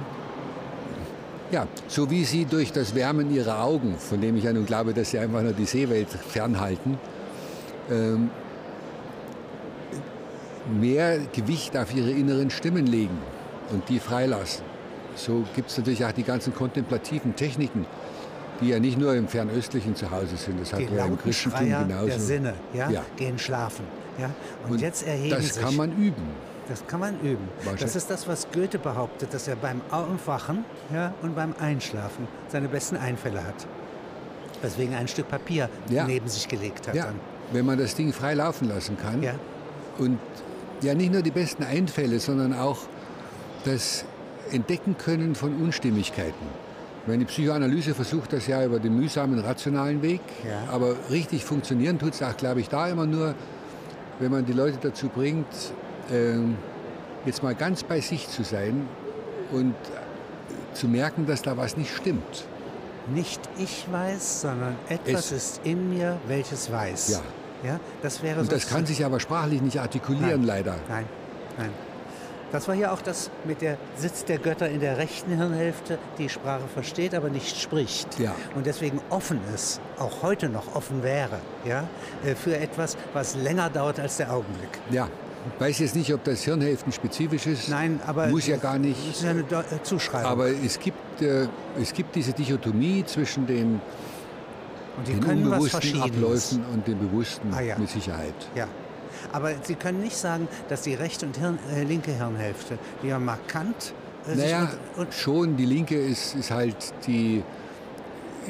[1.51, 4.93] ja, so wie sie durch das Wärmen ihrer Augen, von dem ich ja nun glaube,
[4.93, 6.97] dass sie einfach nur die Seewelt fernhalten,
[7.91, 8.32] ähm,
[10.80, 13.17] mehr Gewicht auf ihre inneren Stimmen legen
[13.71, 14.63] und die freilassen.
[15.15, 17.86] So gibt es natürlich auch die ganzen kontemplativen Techniken,
[18.62, 20.60] die ja nicht nur im Fernöstlichen zu Hause sind.
[20.60, 22.08] Das die hat ja im Christentum genauso.
[22.08, 22.89] Der Sinne, ja?
[22.89, 23.04] ja?
[23.17, 23.86] gehen schlafen.
[24.17, 24.30] Ja?
[24.65, 25.63] Und, und jetzt erheben das sich.
[25.63, 26.54] kann man üben.
[26.67, 27.49] Das kann man üben.
[27.78, 32.69] Das ist das, was Goethe behauptet, dass er beim Aufwachen ja, und beim Einschlafen seine
[32.69, 33.67] besten Einfälle hat.
[34.62, 36.06] Weswegen er ein Stück Papier ja.
[36.06, 36.95] neben sich gelegt hat.
[36.95, 37.08] Ja.
[37.08, 37.19] Dann.
[37.52, 39.21] Wenn man das Ding frei laufen lassen kann
[39.97, 40.19] und
[40.84, 42.80] ja nicht nur die besten Einfälle, sondern auch
[43.65, 44.06] das
[44.52, 46.63] Entdecken können von Unstimmigkeiten.
[47.06, 50.72] Meine Psychoanalyse versucht das ja über den mühsamen, rationalen Weg, ja.
[50.72, 53.36] aber richtig funktionieren tut es auch, glaube ich, da immer nur,
[54.19, 55.48] wenn man die Leute dazu bringt,
[56.12, 56.38] äh,
[57.26, 58.88] jetzt mal ganz bei sich zu sein
[59.52, 59.76] und
[60.74, 62.46] zu merken, dass da was nicht stimmt.
[63.13, 67.12] Nicht ich weiß, sondern etwas es ist in mir, welches weiß.
[67.12, 67.22] Ja.
[67.63, 70.76] Ja, das wäre und das kann sich aber sprachlich nicht artikulieren, nein, leider.
[70.89, 71.06] Nein,
[71.58, 71.69] nein.
[72.54, 76.30] Das war ja auch das mit der Sitz der Götter in der rechten Hirnhälfte, die
[76.30, 78.19] Sprache versteht, aber nicht spricht.
[78.19, 78.36] Ja.
[78.54, 81.88] Und deswegen offen ist, auch heute noch offen wäre, ja,
[82.23, 84.69] äh, für etwas, was länger dauert als der Augenblick.
[84.91, 85.10] Ja.
[85.56, 87.69] Ich weiß jetzt nicht, ob das Hirnhälftenspezifisch ist.
[87.69, 88.99] Nein, aber muss ja gar nicht.
[89.10, 90.30] Das ist eine äh, Zuschreibung.
[90.30, 91.47] Aber es gibt, äh,
[91.82, 93.82] es gibt diese Dichotomie zwischen den,
[94.97, 97.77] und die den können unbewussten Abläufen und den bewussten ah, ja.
[97.77, 98.36] mit Sicherheit.
[98.56, 98.67] Ja.
[99.32, 103.19] Aber Sie können nicht sagen, dass die rechte und Hirn, äh, linke Hirnhälfte, die ja
[103.19, 103.93] markant
[104.27, 104.69] äh, naja,
[105.12, 105.58] schon.
[105.58, 106.75] Die linke ist, ist halt
[107.08, 107.43] die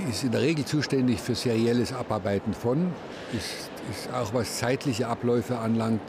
[0.09, 2.91] ist in der Regel zuständig für serielles Abarbeiten von,
[3.31, 6.01] ist, ist auch was zeitliche Abläufe anlangt,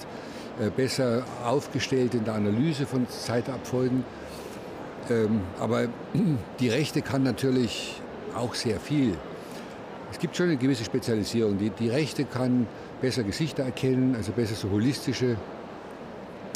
[0.61, 4.05] äh, besser aufgestellt in der Analyse von Zeitabfolgen.
[5.11, 5.88] Ähm, aber
[6.61, 8.01] die Rechte kann natürlich
[8.35, 9.14] auch sehr viel.
[10.14, 11.59] Es gibt schon eine gewisse Spezialisierung.
[11.59, 12.68] Die, die Rechte kann
[13.00, 15.37] besser Gesichter erkennen, also besser so holistische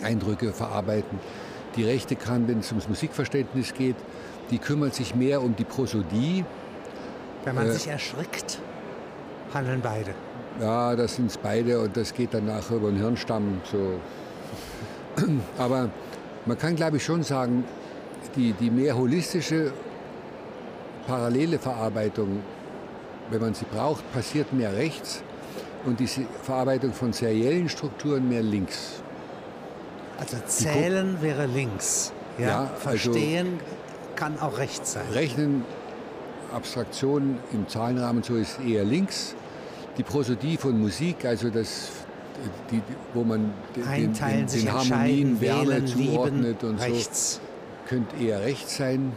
[0.00, 1.18] Eindrücke verarbeiten.
[1.74, 3.96] Die Rechte kann, wenn es ums Musikverständnis geht,
[4.52, 6.44] die kümmert sich mehr um die Prosodie.
[7.44, 8.60] Wenn man äh, sich erschrickt,
[9.52, 10.14] handeln beide.
[10.60, 13.60] Ja, das sind es beide und das geht dann nachher über den Hirnstamm.
[13.64, 14.00] So.
[15.58, 15.90] Aber
[16.46, 17.64] man kann, glaube ich, schon sagen,
[18.36, 19.72] die, die mehr holistische,
[21.08, 22.40] parallele Verarbeitung,
[23.30, 25.22] wenn man sie braucht, passiert mehr rechts
[25.84, 26.08] und die
[26.42, 29.02] Verarbeitung von seriellen Strukturen mehr links.
[30.18, 32.12] Also zählen wäre links.
[32.38, 35.06] Ja, ja also Verstehen also kann auch rechts sein.
[35.12, 35.64] Rechnen,
[36.52, 39.34] Abstraktion im Zahlenrahmen so ist eher links.
[39.96, 41.90] Die Prosodie von Musik, also das,
[42.70, 42.80] die,
[43.14, 47.34] wo man den, den, den Harmonien Wärme wählen, zuordnet lieben, und rechts.
[47.34, 47.40] so,
[47.88, 49.12] könnte eher rechts sein.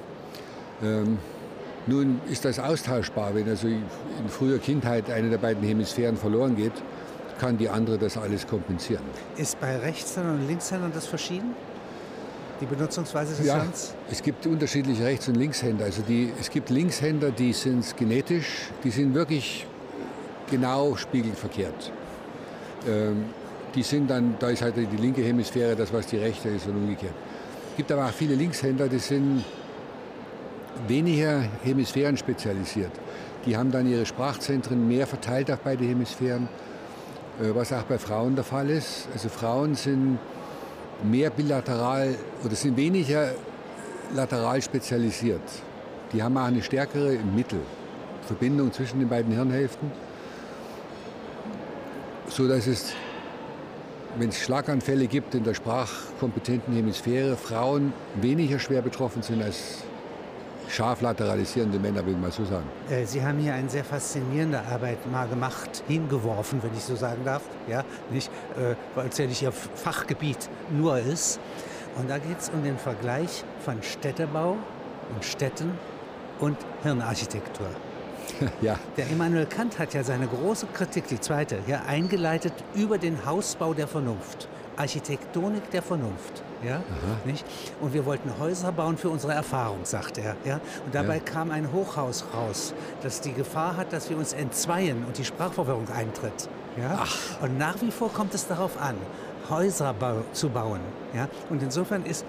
[0.83, 1.19] Ähm,
[1.87, 3.33] nun ist das austauschbar.
[3.35, 3.83] Wenn also in
[4.29, 6.73] früher Kindheit eine der beiden Hemisphären verloren geht,
[7.39, 9.03] kann die andere das alles kompensieren.
[9.35, 11.55] Ist bei Rechtshändern und Linkshändern das verschieden?
[12.59, 13.95] Die Benutzungsweise des ja, Hirns?
[14.11, 15.85] es gibt unterschiedliche Rechts- und Linkshänder.
[15.85, 19.65] Also die, es gibt Linkshänder, die sind genetisch, die sind wirklich
[20.51, 21.91] genau spiegelverkehrt.
[22.87, 23.25] Ähm,
[23.73, 26.75] die sind dann, da ist halt die linke Hemisphäre das, was die rechte ist und
[26.75, 27.13] umgekehrt.
[27.71, 29.43] Es gibt aber auch viele Linkshänder, die sind
[30.87, 32.91] weniger Hemisphären spezialisiert.
[33.45, 36.47] Die haben dann ihre Sprachzentren mehr verteilt auf beide Hemisphären,
[37.39, 39.07] äh, was auch bei Frauen der Fall ist.
[39.13, 40.19] Also Frauen sind
[41.03, 42.15] mehr bilateral
[42.45, 43.31] oder sind weniger
[44.13, 45.41] lateral spezialisiert.
[46.13, 47.61] Die haben auch eine stärkere im Mittel
[48.25, 49.91] Verbindung zwischen den beiden Hirnhälften,
[52.27, 52.93] so dass es,
[54.17, 59.83] wenn es Schlaganfälle gibt in der sprachkompetenten Hemisphäre, Frauen weniger schwer betroffen sind als
[60.71, 62.65] scharf lateralisierende Männer, will ich mal so sagen.
[62.89, 67.23] Äh, Sie haben hier eine sehr faszinierende Arbeit mal gemacht, hingeworfen, wenn ich so sagen
[67.25, 67.43] darf.
[67.67, 71.39] Ja, nicht, äh, weil es ja nicht Ihr Fachgebiet nur ist.
[71.97, 74.57] Und da geht es um den Vergleich von Städtebau
[75.13, 75.77] und Städten
[76.39, 77.67] und Hirnarchitektur.
[78.61, 78.79] ja.
[78.97, 83.73] Der Immanuel Kant hat ja seine große Kritik, die zweite, ja, eingeleitet über den Hausbau
[83.73, 84.47] der Vernunft.
[84.81, 86.41] Architektonik der Vernunft.
[86.63, 86.81] Ja?
[87.23, 87.45] Nicht?
[87.79, 90.35] Und wir wollten Häuser bauen für unsere Erfahrung, sagt er.
[90.43, 90.59] Ja?
[90.85, 91.23] Und dabei ja.
[91.23, 92.73] kam ein Hochhaus raus,
[93.03, 96.49] das die Gefahr hat, dass wir uns entzweien und die Sprachverwirrung eintritt.
[96.77, 96.99] Ja?
[97.01, 97.41] Ach.
[97.41, 98.95] Und nach wie vor kommt es darauf an,
[99.49, 99.95] Häuser
[100.33, 100.81] zu bauen.
[101.13, 101.27] Ja?
[101.49, 102.25] Und insofern ist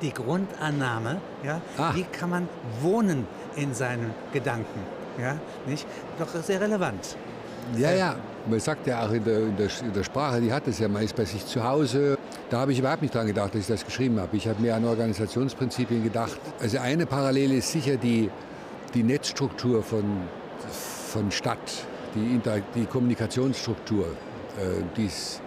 [0.00, 1.90] die Grundannahme, ja, ah.
[1.94, 2.48] wie kann man
[2.80, 3.26] wohnen
[3.56, 4.80] in seinen Gedanken,
[5.20, 5.36] ja,
[5.66, 5.86] nicht?
[6.18, 7.16] Doch sehr relevant.
[7.76, 8.16] Ja, ja,
[8.50, 10.88] man sagt ja auch in der, in der, in der Sprache, die hat es ja
[10.88, 12.18] meist bei sich zu Hause.
[12.50, 14.36] Da habe ich überhaupt nicht dran gedacht, dass ich das geschrieben habe.
[14.36, 16.38] Ich habe mehr an Organisationsprinzipien gedacht.
[16.60, 18.30] Also eine Parallele ist sicher die,
[18.94, 20.04] die Netzstruktur von,
[21.08, 21.58] von Stadt,
[22.14, 24.06] die, Inter die Kommunikationsstruktur.
[24.58, 25.40] Äh, die's,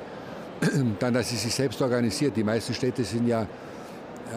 [0.99, 2.35] dann, dass sie sich selbst organisiert.
[2.35, 3.45] Die meisten Städte sind ja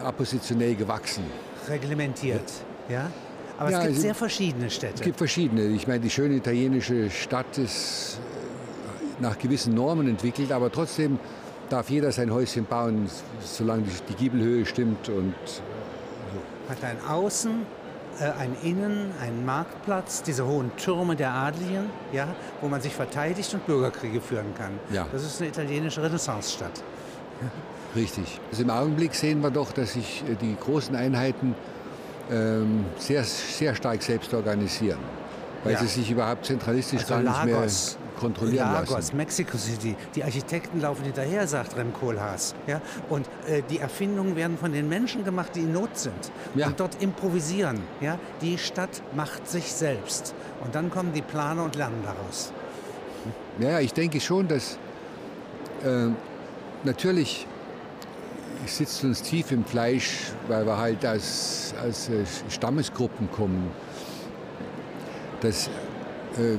[0.03, 1.23] appositionell gewachsen.
[1.67, 2.51] Reglementiert,
[2.89, 3.09] ja?
[3.57, 4.95] Aber ja, es gibt sehr verschiedene Städte.
[4.95, 5.63] Es gibt verschiedene.
[5.67, 8.19] Ich meine, die schöne italienische Stadt ist
[9.19, 11.19] nach gewissen Normen entwickelt, aber trotzdem
[11.69, 13.09] darf jeder sein Häuschen bauen,
[13.43, 15.61] solange die, Giebelhöhe stimmt und so.
[16.69, 17.61] Hat ein Außen,
[18.19, 22.27] äh, ein Innen, einen Marktplatz, diese hohen Türme der Adligen, ja,
[22.61, 24.71] wo man sich verteidigt und Bürgerkriege führen kann.
[24.91, 25.07] Ja.
[25.11, 26.83] Das ist eine italienische Renaissancestadt.
[27.95, 28.39] Richtig.
[28.51, 31.55] Also Im Augenblick sehen wir doch, dass sich äh, die großen Einheiten
[32.31, 34.99] ähm, sehr, sehr stark selbst organisieren,
[35.63, 35.79] weil ja.
[35.79, 37.97] sie sich überhaupt zentralistisch also gar nicht Lagos.
[38.17, 39.17] Kontrollieren Lagos, lassen.
[39.17, 39.95] Mexico City.
[40.15, 42.55] Die Architekten laufen hinterher, sagt Rem Koolhaas.
[42.67, 42.81] Ja?
[43.09, 46.31] Und äh, die Erfindungen werden von den Menschen gemacht, die in Not sind.
[46.55, 46.67] Ja.
[46.67, 47.79] Und dort improvisieren.
[48.01, 48.19] Ja?
[48.41, 50.33] Die Stadt macht sich selbst.
[50.63, 52.51] Und dann kommen die Planer und lernen daraus.
[53.59, 54.77] Ja, ich denke schon, dass
[55.83, 56.09] äh,
[56.83, 57.47] natürlich
[58.65, 63.71] sitzt uns tief im Fleisch, weil wir halt als, als äh, Stammesgruppen kommen,
[65.41, 65.67] dass
[66.37, 66.57] äh,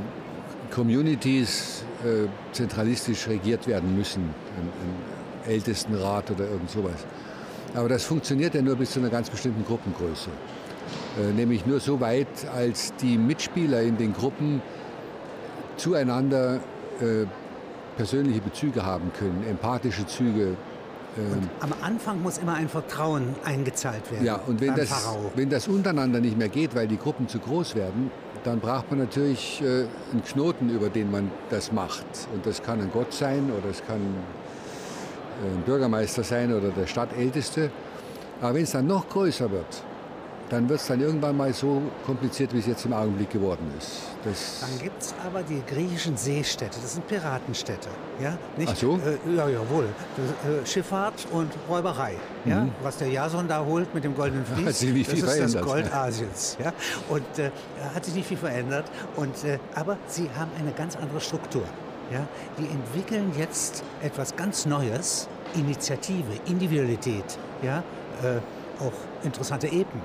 [0.71, 7.07] Communities äh, zentralistisch regiert werden müssen, ein, ein Ältestenrat oder irgend sowas.
[7.75, 10.31] Aber das funktioniert ja nur bis zu einer ganz bestimmten Gruppengröße.
[11.21, 14.62] Äh, nämlich nur so weit, als die Mitspieler in den Gruppen
[15.77, 16.57] zueinander
[17.01, 17.27] äh,
[17.97, 20.57] persönliche Bezüge haben können, empathische Züge,
[21.17, 24.25] und am Anfang muss immer ein Vertrauen eingezahlt werden.
[24.25, 27.75] Ja, und wenn das, wenn das untereinander nicht mehr geht, weil die Gruppen zu groß
[27.75, 28.11] werden,
[28.45, 32.07] dann braucht man natürlich äh, einen Knoten, über den man das macht.
[32.33, 36.87] Und das kann ein Gott sein oder es kann äh, ein Bürgermeister sein oder der
[36.87, 37.71] Stadtälteste.
[38.41, 39.83] Aber wenn es dann noch größer wird,
[40.51, 44.01] dann wird es dann irgendwann mal so kompliziert, wie es jetzt im Augenblick geworden ist.
[44.24, 47.88] Das dann gibt es aber die griechischen Seestädte, das sind Piratenstädte.
[48.20, 48.36] Ja?
[48.57, 48.99] Nicht, Ach so?
[48.99, 49.84] Äh, ja, jawohl.
[49.84, 52.14] Äh, Schifffahrt und Räuberei.
[52.44, 52.51] Mhm.
[52.51, 52.68] Ja?
[52.82, 55.55] Was der Jason da holt mit dem goldenen Vlies, das ist verändert.
[55.55, 56.57] das Gold Asiens.
[56.62, 56.72] Ja?
[57.09, 57.51] Und äh,
[57.94, 58.86] hat sich nicht viel verändert.
[59.16, 61.64] Und, äh, aber sie haben eine ganz andere Struktur.
[62.12, 62.26] Ja?
[62.59, 67.78] Die entwickeln jetzt etwas ganz Neues, Initiative, Individualität, ja?
[68.22, 68.38] Äh,
[68.80, 68.92] auch
[69.24, 70.01] interessante Epen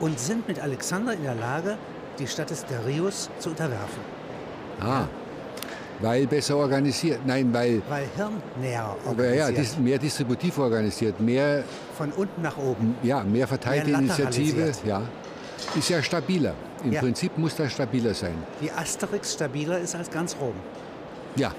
[0.00, 1.76] und sind mit Alexander in der Lage,
[2.18, 4.00] die Stadt des Darius zu unterwerfen.
[4.80, 4.84] Ah.
[4.84, 5.08] Ja.
[6.00, 7.80] Weil besser organisiert, nein, weil...
[7.88, 9.36] Weil hirnnäher organisiert.
[9.36, 11.64] Ja, dis, mehr distributiv organisiert, mehr...
[11.96, 12.96] Von unten nach oben.
[13.02, 15.02] Ja, mehr verteilte mehr Initiative, ja.
[15.74, 16.54] Ist ja stabiler.
[16.84, 17.00] Im ja.
[17.00, 18.34] Prinzip muss das stabiler sein.
[18.60, 20.54] Wie Asterix stabiler ist als ganz Rom.
[21.36, 21.52] Ja.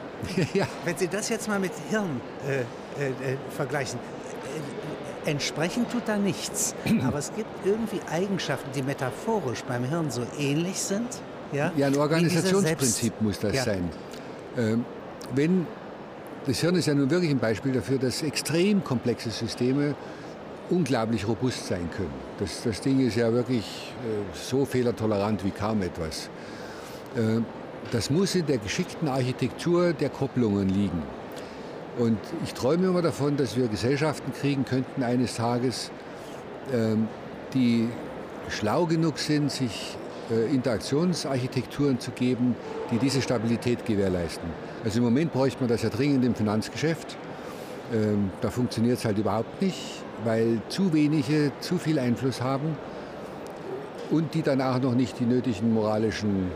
[0.54, 0.66] ja.
[0.84, 2.60] Wenn Sie das jetzt mal mit Hirn äh,
[3.02, 3.98] äh, äh vergleichen,
[5.28, 6.74] Entsprechen tut da nichts.
[7.06, 11.08] Aber es gibt irgendwie Eigenschaften, die metaphorisch beim Hirn so ähnlich sind.
[11.52, 13.64] Ja, ja ein Organisationsprinzip muss das ja.
[13.64, 13.90] sein.
[14.56, 14.84] Ähm,
[15.34, 15.66] wenn,
[16.46, 19.94] das Hirn ist ja nun wirklich ein Beispiel dafür, dass extrem komplexe Systeme
[20.70, 22.12] unglaublich robust sein können.
[22.38, 26.28] Das, das Ding ist ja wirklich äh, so fehlertolerant wie kaum etwas.
[27.16, 27.40] Äh,
[27.90, 31.02] das muss in der geschickten Architektur der Kopplungen liegen.
[31.98, 35.90] Und ich träume immer davon, dass wir Gesellschaften kriegen könnten eines Tages,
[36.72, 37.08] ähm,
[37.54, 37.88] die
[38.48, 39.96] schlau genug sind, sich
[40.30, 42.54] äh, Interaktionsarchitekturen zu geben,
[42.92, 44.48] die diese Stabilität gewährleisten.
[44.84, 47.16] Also im Moment bräuchte man das ja dringend im Finanzgeschäft.
[47.92, 52.76] Ähm, da funktioniert es halt überhaupt nicht, weil zu wenige zu viel Einfluss haben
[54.10, 56.50] und die dann auch noch nicht die nötigen moralischen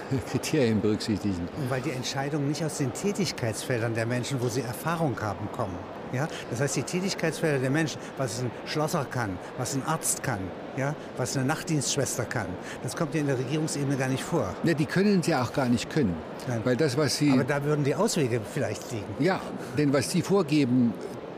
[0.30, 1.48] Kriterien berücksichtigen.
[1.56, 5.76] Und weil die Entscheidungen nicht aus den Tätigkeitsfeldern der Menschen, wo sie Erfahrung haben, kommen.
[6.12, 6.28] Ja?
[6.50, 10.40] Das heißt, die Tätigkeitsfelder der Menschen, was ein Schlosser kann, was ein Arzt kann,
[10.76, 10.94] ja?
[11.16, 12.46] was eine Nachtdienstschwester kann,
[12.82, 14.54] das kommt ja in der Regierungsebene gar nicht vor.
[14.64, 16.16] Ja, die können sie auch gar nicht können.
[16.48, 16.60] Nein.
[16.64, 19.06] Weil das, was sie, Aber da würden die Auswege vielleicht liegen.
[19.18, 19.40] Ja,
[19.78, 20.94] denn was sie vorgeben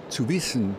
[0.08, 0.74] zu wissen,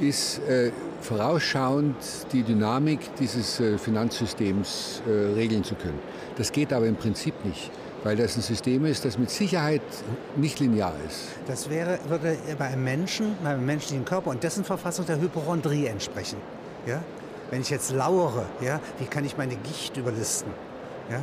[0.00, 0.70] ist, äh,
[1.00, 1.96] vorausschauend
[2.32, 5.98] die Dynamik dieses äh, Finanzsystems äh, regeln zu können.
[6.36, 7.70] Das geht aber im Prinzip nicht,
[8.04, 9.82] weil das ein System ist, das mit Sicherheit
[10.36, 11.28] nicht linear ist.
[11.46, 15.86] Das wäre, würde bei einem Menschen, bei einem menschlichen Körper und dessen Verfassung der Hypochondrie
[15.86, 16.38] entsprechen.
[16.86, 17.02] Ja?
[17.50, 20.52] Wenn ich jetzt lauere, ja, wie kann ich meine Gicht überlisten?
[21.10, 21.20] Ja?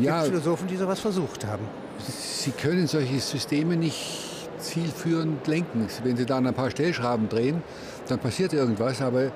[0.00, 1.64] Ja, gibt Philosophen, die sowas versucht haben.
[1.98, 5.86] Sie können solche Systeme nicht zielführend lenken.
[6.02, 7.62] Wenn Sie da an ein paar Stellschrauben drehen,
[8.08, 9.00] dann passiert irgendwas.
[9.02, 9.30] Aber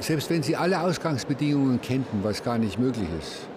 [0.00, 3.48] selbst wenn Sie alle Ausgangsbedingungen kennten, was gar nicht möglich ist,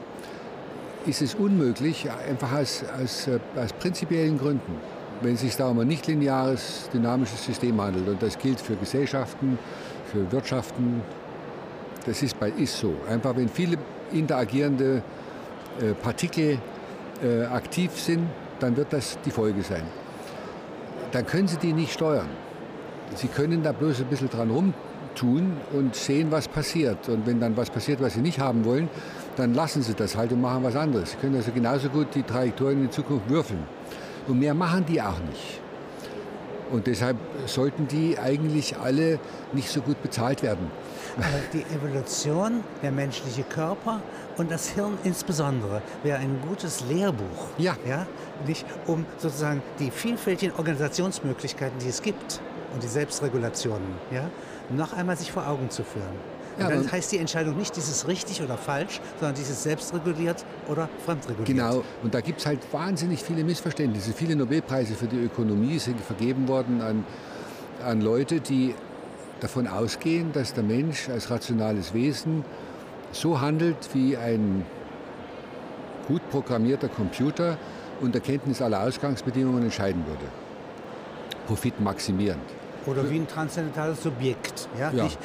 [1.06, 4.76] ist es unmöglich, einfach aus, aus, aus prinzipiellen Gründen,
[5.22, 8.08] wenn es sich da um ein nichtlineares, dynamisches System handelt.
[8.08, 9.58] Und das gilt für Gesellschaften,
[10.12, 11.02] für Wirtschaften.
[12.06, 12.94] Das ist, bei, ist so.
[13.10, 13.78] Einfach wenn viele
[14.12, 15.02] interagierende
[15.80, 16.58] äh, Partikel
[17.24, 18.28] äh, aktiv sind,
[18.60, 19.84] dann wird das die Folge sein.
[21.12, 22.30] Dann können Sie die nicht steuern.
[23.16, 27.10] Sie können da bloß ein bisschen dran rumtun und sehen, was passiert.
[27.10, 28.90] Und wenn dann was passiert, was Sie nicht haben wollen,
[29.36, 31.12] dann lassen Sie das halt und machen was anderes.
[31.12, 33.64] Sie können also genauso gut die Trajektorien in die Zukunft würfeln.
[34.28, 35.62] Und mehr machen die auch nicht.
[36.72, 39.20] Und deshalb sollten die eigentlich alle
[39.52, 40.72] nicht so gut bezahlt werden.
[41.18, 44.00] Aber die Evolution, der menschliche Körper
[44.38, 47.48] und das Hirn insbesondere wäre ein gutes Lehrbuch.
[47.58, 47.76] Ja.
[47.86, 48.08] ja.
[48.48, 52.40] Nicht, um sozusagen die vielfältigen Organisationsmöglichkeiten, die es gibt
[52.74, 54.30] und die Selbstregulationen, ja,
[54.70, 56.06] noch einmal sich vor Augen zu führen.
[56.58, 60.90] Und ja, dann heißt die Entscheidung nicht dieses richtig oder falsch, sondern dieses selbstreguliert oder
[61.06, 61.48] fremdreguliert.
[61.48, 64.12] Genau, und da gibt es halt wahnsinnig viele Missverständnisse.
[64.14, 67.06] Viele Nobelpreise für die Ökonomie sind vergeben worden an,
[67.86, 68.76] an Leute, die
[69.40, 72.44] davon ausgehen, dass der Mensch als rationales Wesen
[73.12, 74.66] so handelt wie ein
[76.08, 77.58] gut programmierter Computer
[78.02, 80.26] unter Kenntnis aller Ausgangsbedingungen entscheiden würde.
[81.48, 82.61] Profit maximierend.
[82.86, 84.68] Oder wie ein transzendentales Subjekt.
[84.80, 85.04] Ja, ja.
[85.04, 85.18] Nicht,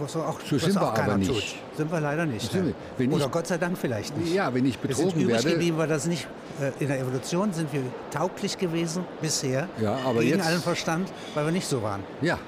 [0.00, 1.30] was, was auch, so sind wir aber nicht.
[1.30, 1.76] Tut.
[1.76, 2.52] Sind wir leider nicht.
[2.54, 2.60] Ja.
[2.96, 3.12] Wir.
[3.12, 4.32] Oder ich, Gott sei Dank vielleicht nicht.
[4.32, 5.50] Ja, wenn ich betrogen wir sind werde.
[5.50, 6.28] geblieben war das nicht.
[6.60, 9.68] Äh, in der Evolution sind wir tauglich gewesen bisher.
[9.80, 12.02] Ja, aber gegen jetzt, allen Verstand, weil wir nicht so waren.
[12.20, 12.38] Ja,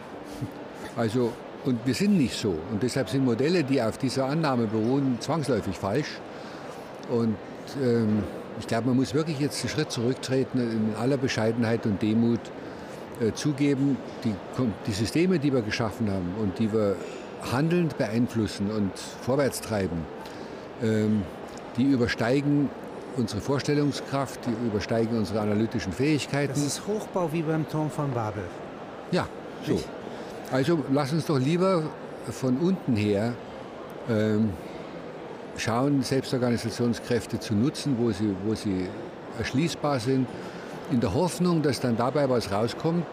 [0.96, 1.32] also
[1.64, 2.56] und wir sind nicht so.
[2.70, 6.18] Und deshalb sind Modelle, die auf dieser Annahme beruhen, zwangsläufig falsch.
[7.10, 7.36] Und
[7.82, 8.22] ähm,
[8.58, 12.40] ich glaube, man muss wirklich jetzt einen Schritt zurücktreten in aller Bescheidenheit und Demut
[13.34, 14.34] zugeben, die,
[14.86, 16.96] die Systeme, die wir geschaffen haben und die wir
[17.52, 20.04] handelnd beeinflussen und vorwärts treiben,
[20.82, 21.22] ähm,
[21.76, 22.68] die übersteigen
[23.16, 26.52] unsere Vorstellungskraft, die übersteigen unsere analytischen Fähigkeiten.
[26.54, 28.44] Das ist Hochbau wie beim Turm von Babel.
[29.10, 29.26] Ja,
[29.66, 29.74] so.
[29.74, 29.86] Ich
[30.52, 31.84] also lass uns doch lieber
[32.30, 33.34] von unten her
[34.08, 34.50] ähm,
[35.56, 38.88] schauen, Selbstorganisationskräfte zu nutzen, wo sie, wo sie
[39.38, 40.26] erschließbar sind,
[40.90, 43.06] in der Hoffnung, dass dann dabei was rauskommt.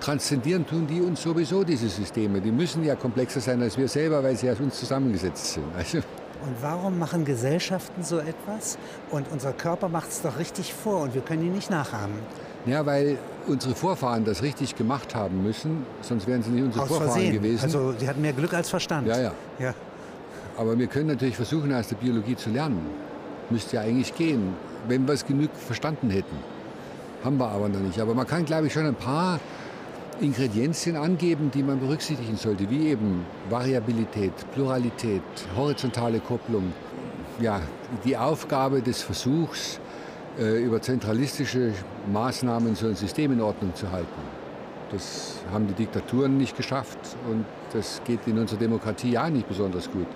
[0.00, 2.40] Transzendieren tun die uns sowieso, diese Systeme.
[2.40, 5.64] Die müssen ja komplexer sein als wir selber, weil sie aus uns zusammengesetzt sind.
[5.76, 5.98] Also
[6.40, 8.78] und warum machen Gesellschaften so etwas?
[9.10, 12.16] Und unser Körper macht es doch richtig vor und wir können ihn nicht nachahmen.
[12.64, 16.88] Ja, weil unsere Vorfahren das richtig gemacht haben müssen, sonst wären sie nicht unsere Aus
[16.88, 17.32] Vorfahren Versehen.
[17.32, 17.64] gewesen.
[17.64, 19.08] Also sie hatten mehr Glück als Verstand.
[19.08, 19.74] Ja, ja, ja.
[20.56, 22.86] Aber wir können natürlich versuchen, aus der Biologie zu lernen.
[23.50, 24.54] Müsste ja eigentlich gehen,
[24.86, 26.36] wenn wir es genug verstanden hätten.
[27.24, 27.98] Haben wir aber noch nicht.
[28.00, 29.40] Aber man kann, glaube ich, schon ein paar
[30.20, 35.22] Ingredienzien angeben, die man berücksichtigen sollte, wie eben Variabilität, Pluralität,
[35.56, 36.72] horizontale Kopplung.
[37.40, 37.60] Ja,
[38.04, 39.80] die Aufgabe des Versuchs,
[40.38, 41.72] äh, über zentralistische
[42.12, 44.08] Maßnahmen so ein System in Ordnung zu halten.
[44.90, 46.98] Das haben die Diktaturen nicht geschafft
[47.30, 50.06] und das geht in unserer Demokratie ja nicht besonders gut.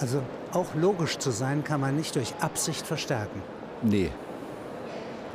[0.00, 0.22] Also
[0.52, 3.40] auch logisch zu sein kann man nicht durch Absicht verstärken.
[3.82, 4.10] Nee,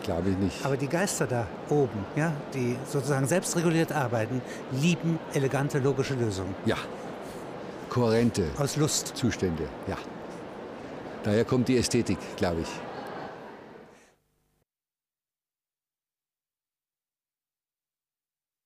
[0.07, 0.65] glaube ich nicht.
[0.65, 4.41] Aber die Geister da oben, ja, die sozusagen selbstreguliert arbeiten,
[4.71, 6.55] lieben elegante logische Lösungen.
[6.65, 6.77] Ja,
[7.89, 9.11] kohärente Aus Lust.
[9.15, 9.97] Zustände, ja.
[11.23, 12.86] Daher kommt die Ästhetik, glaube ich.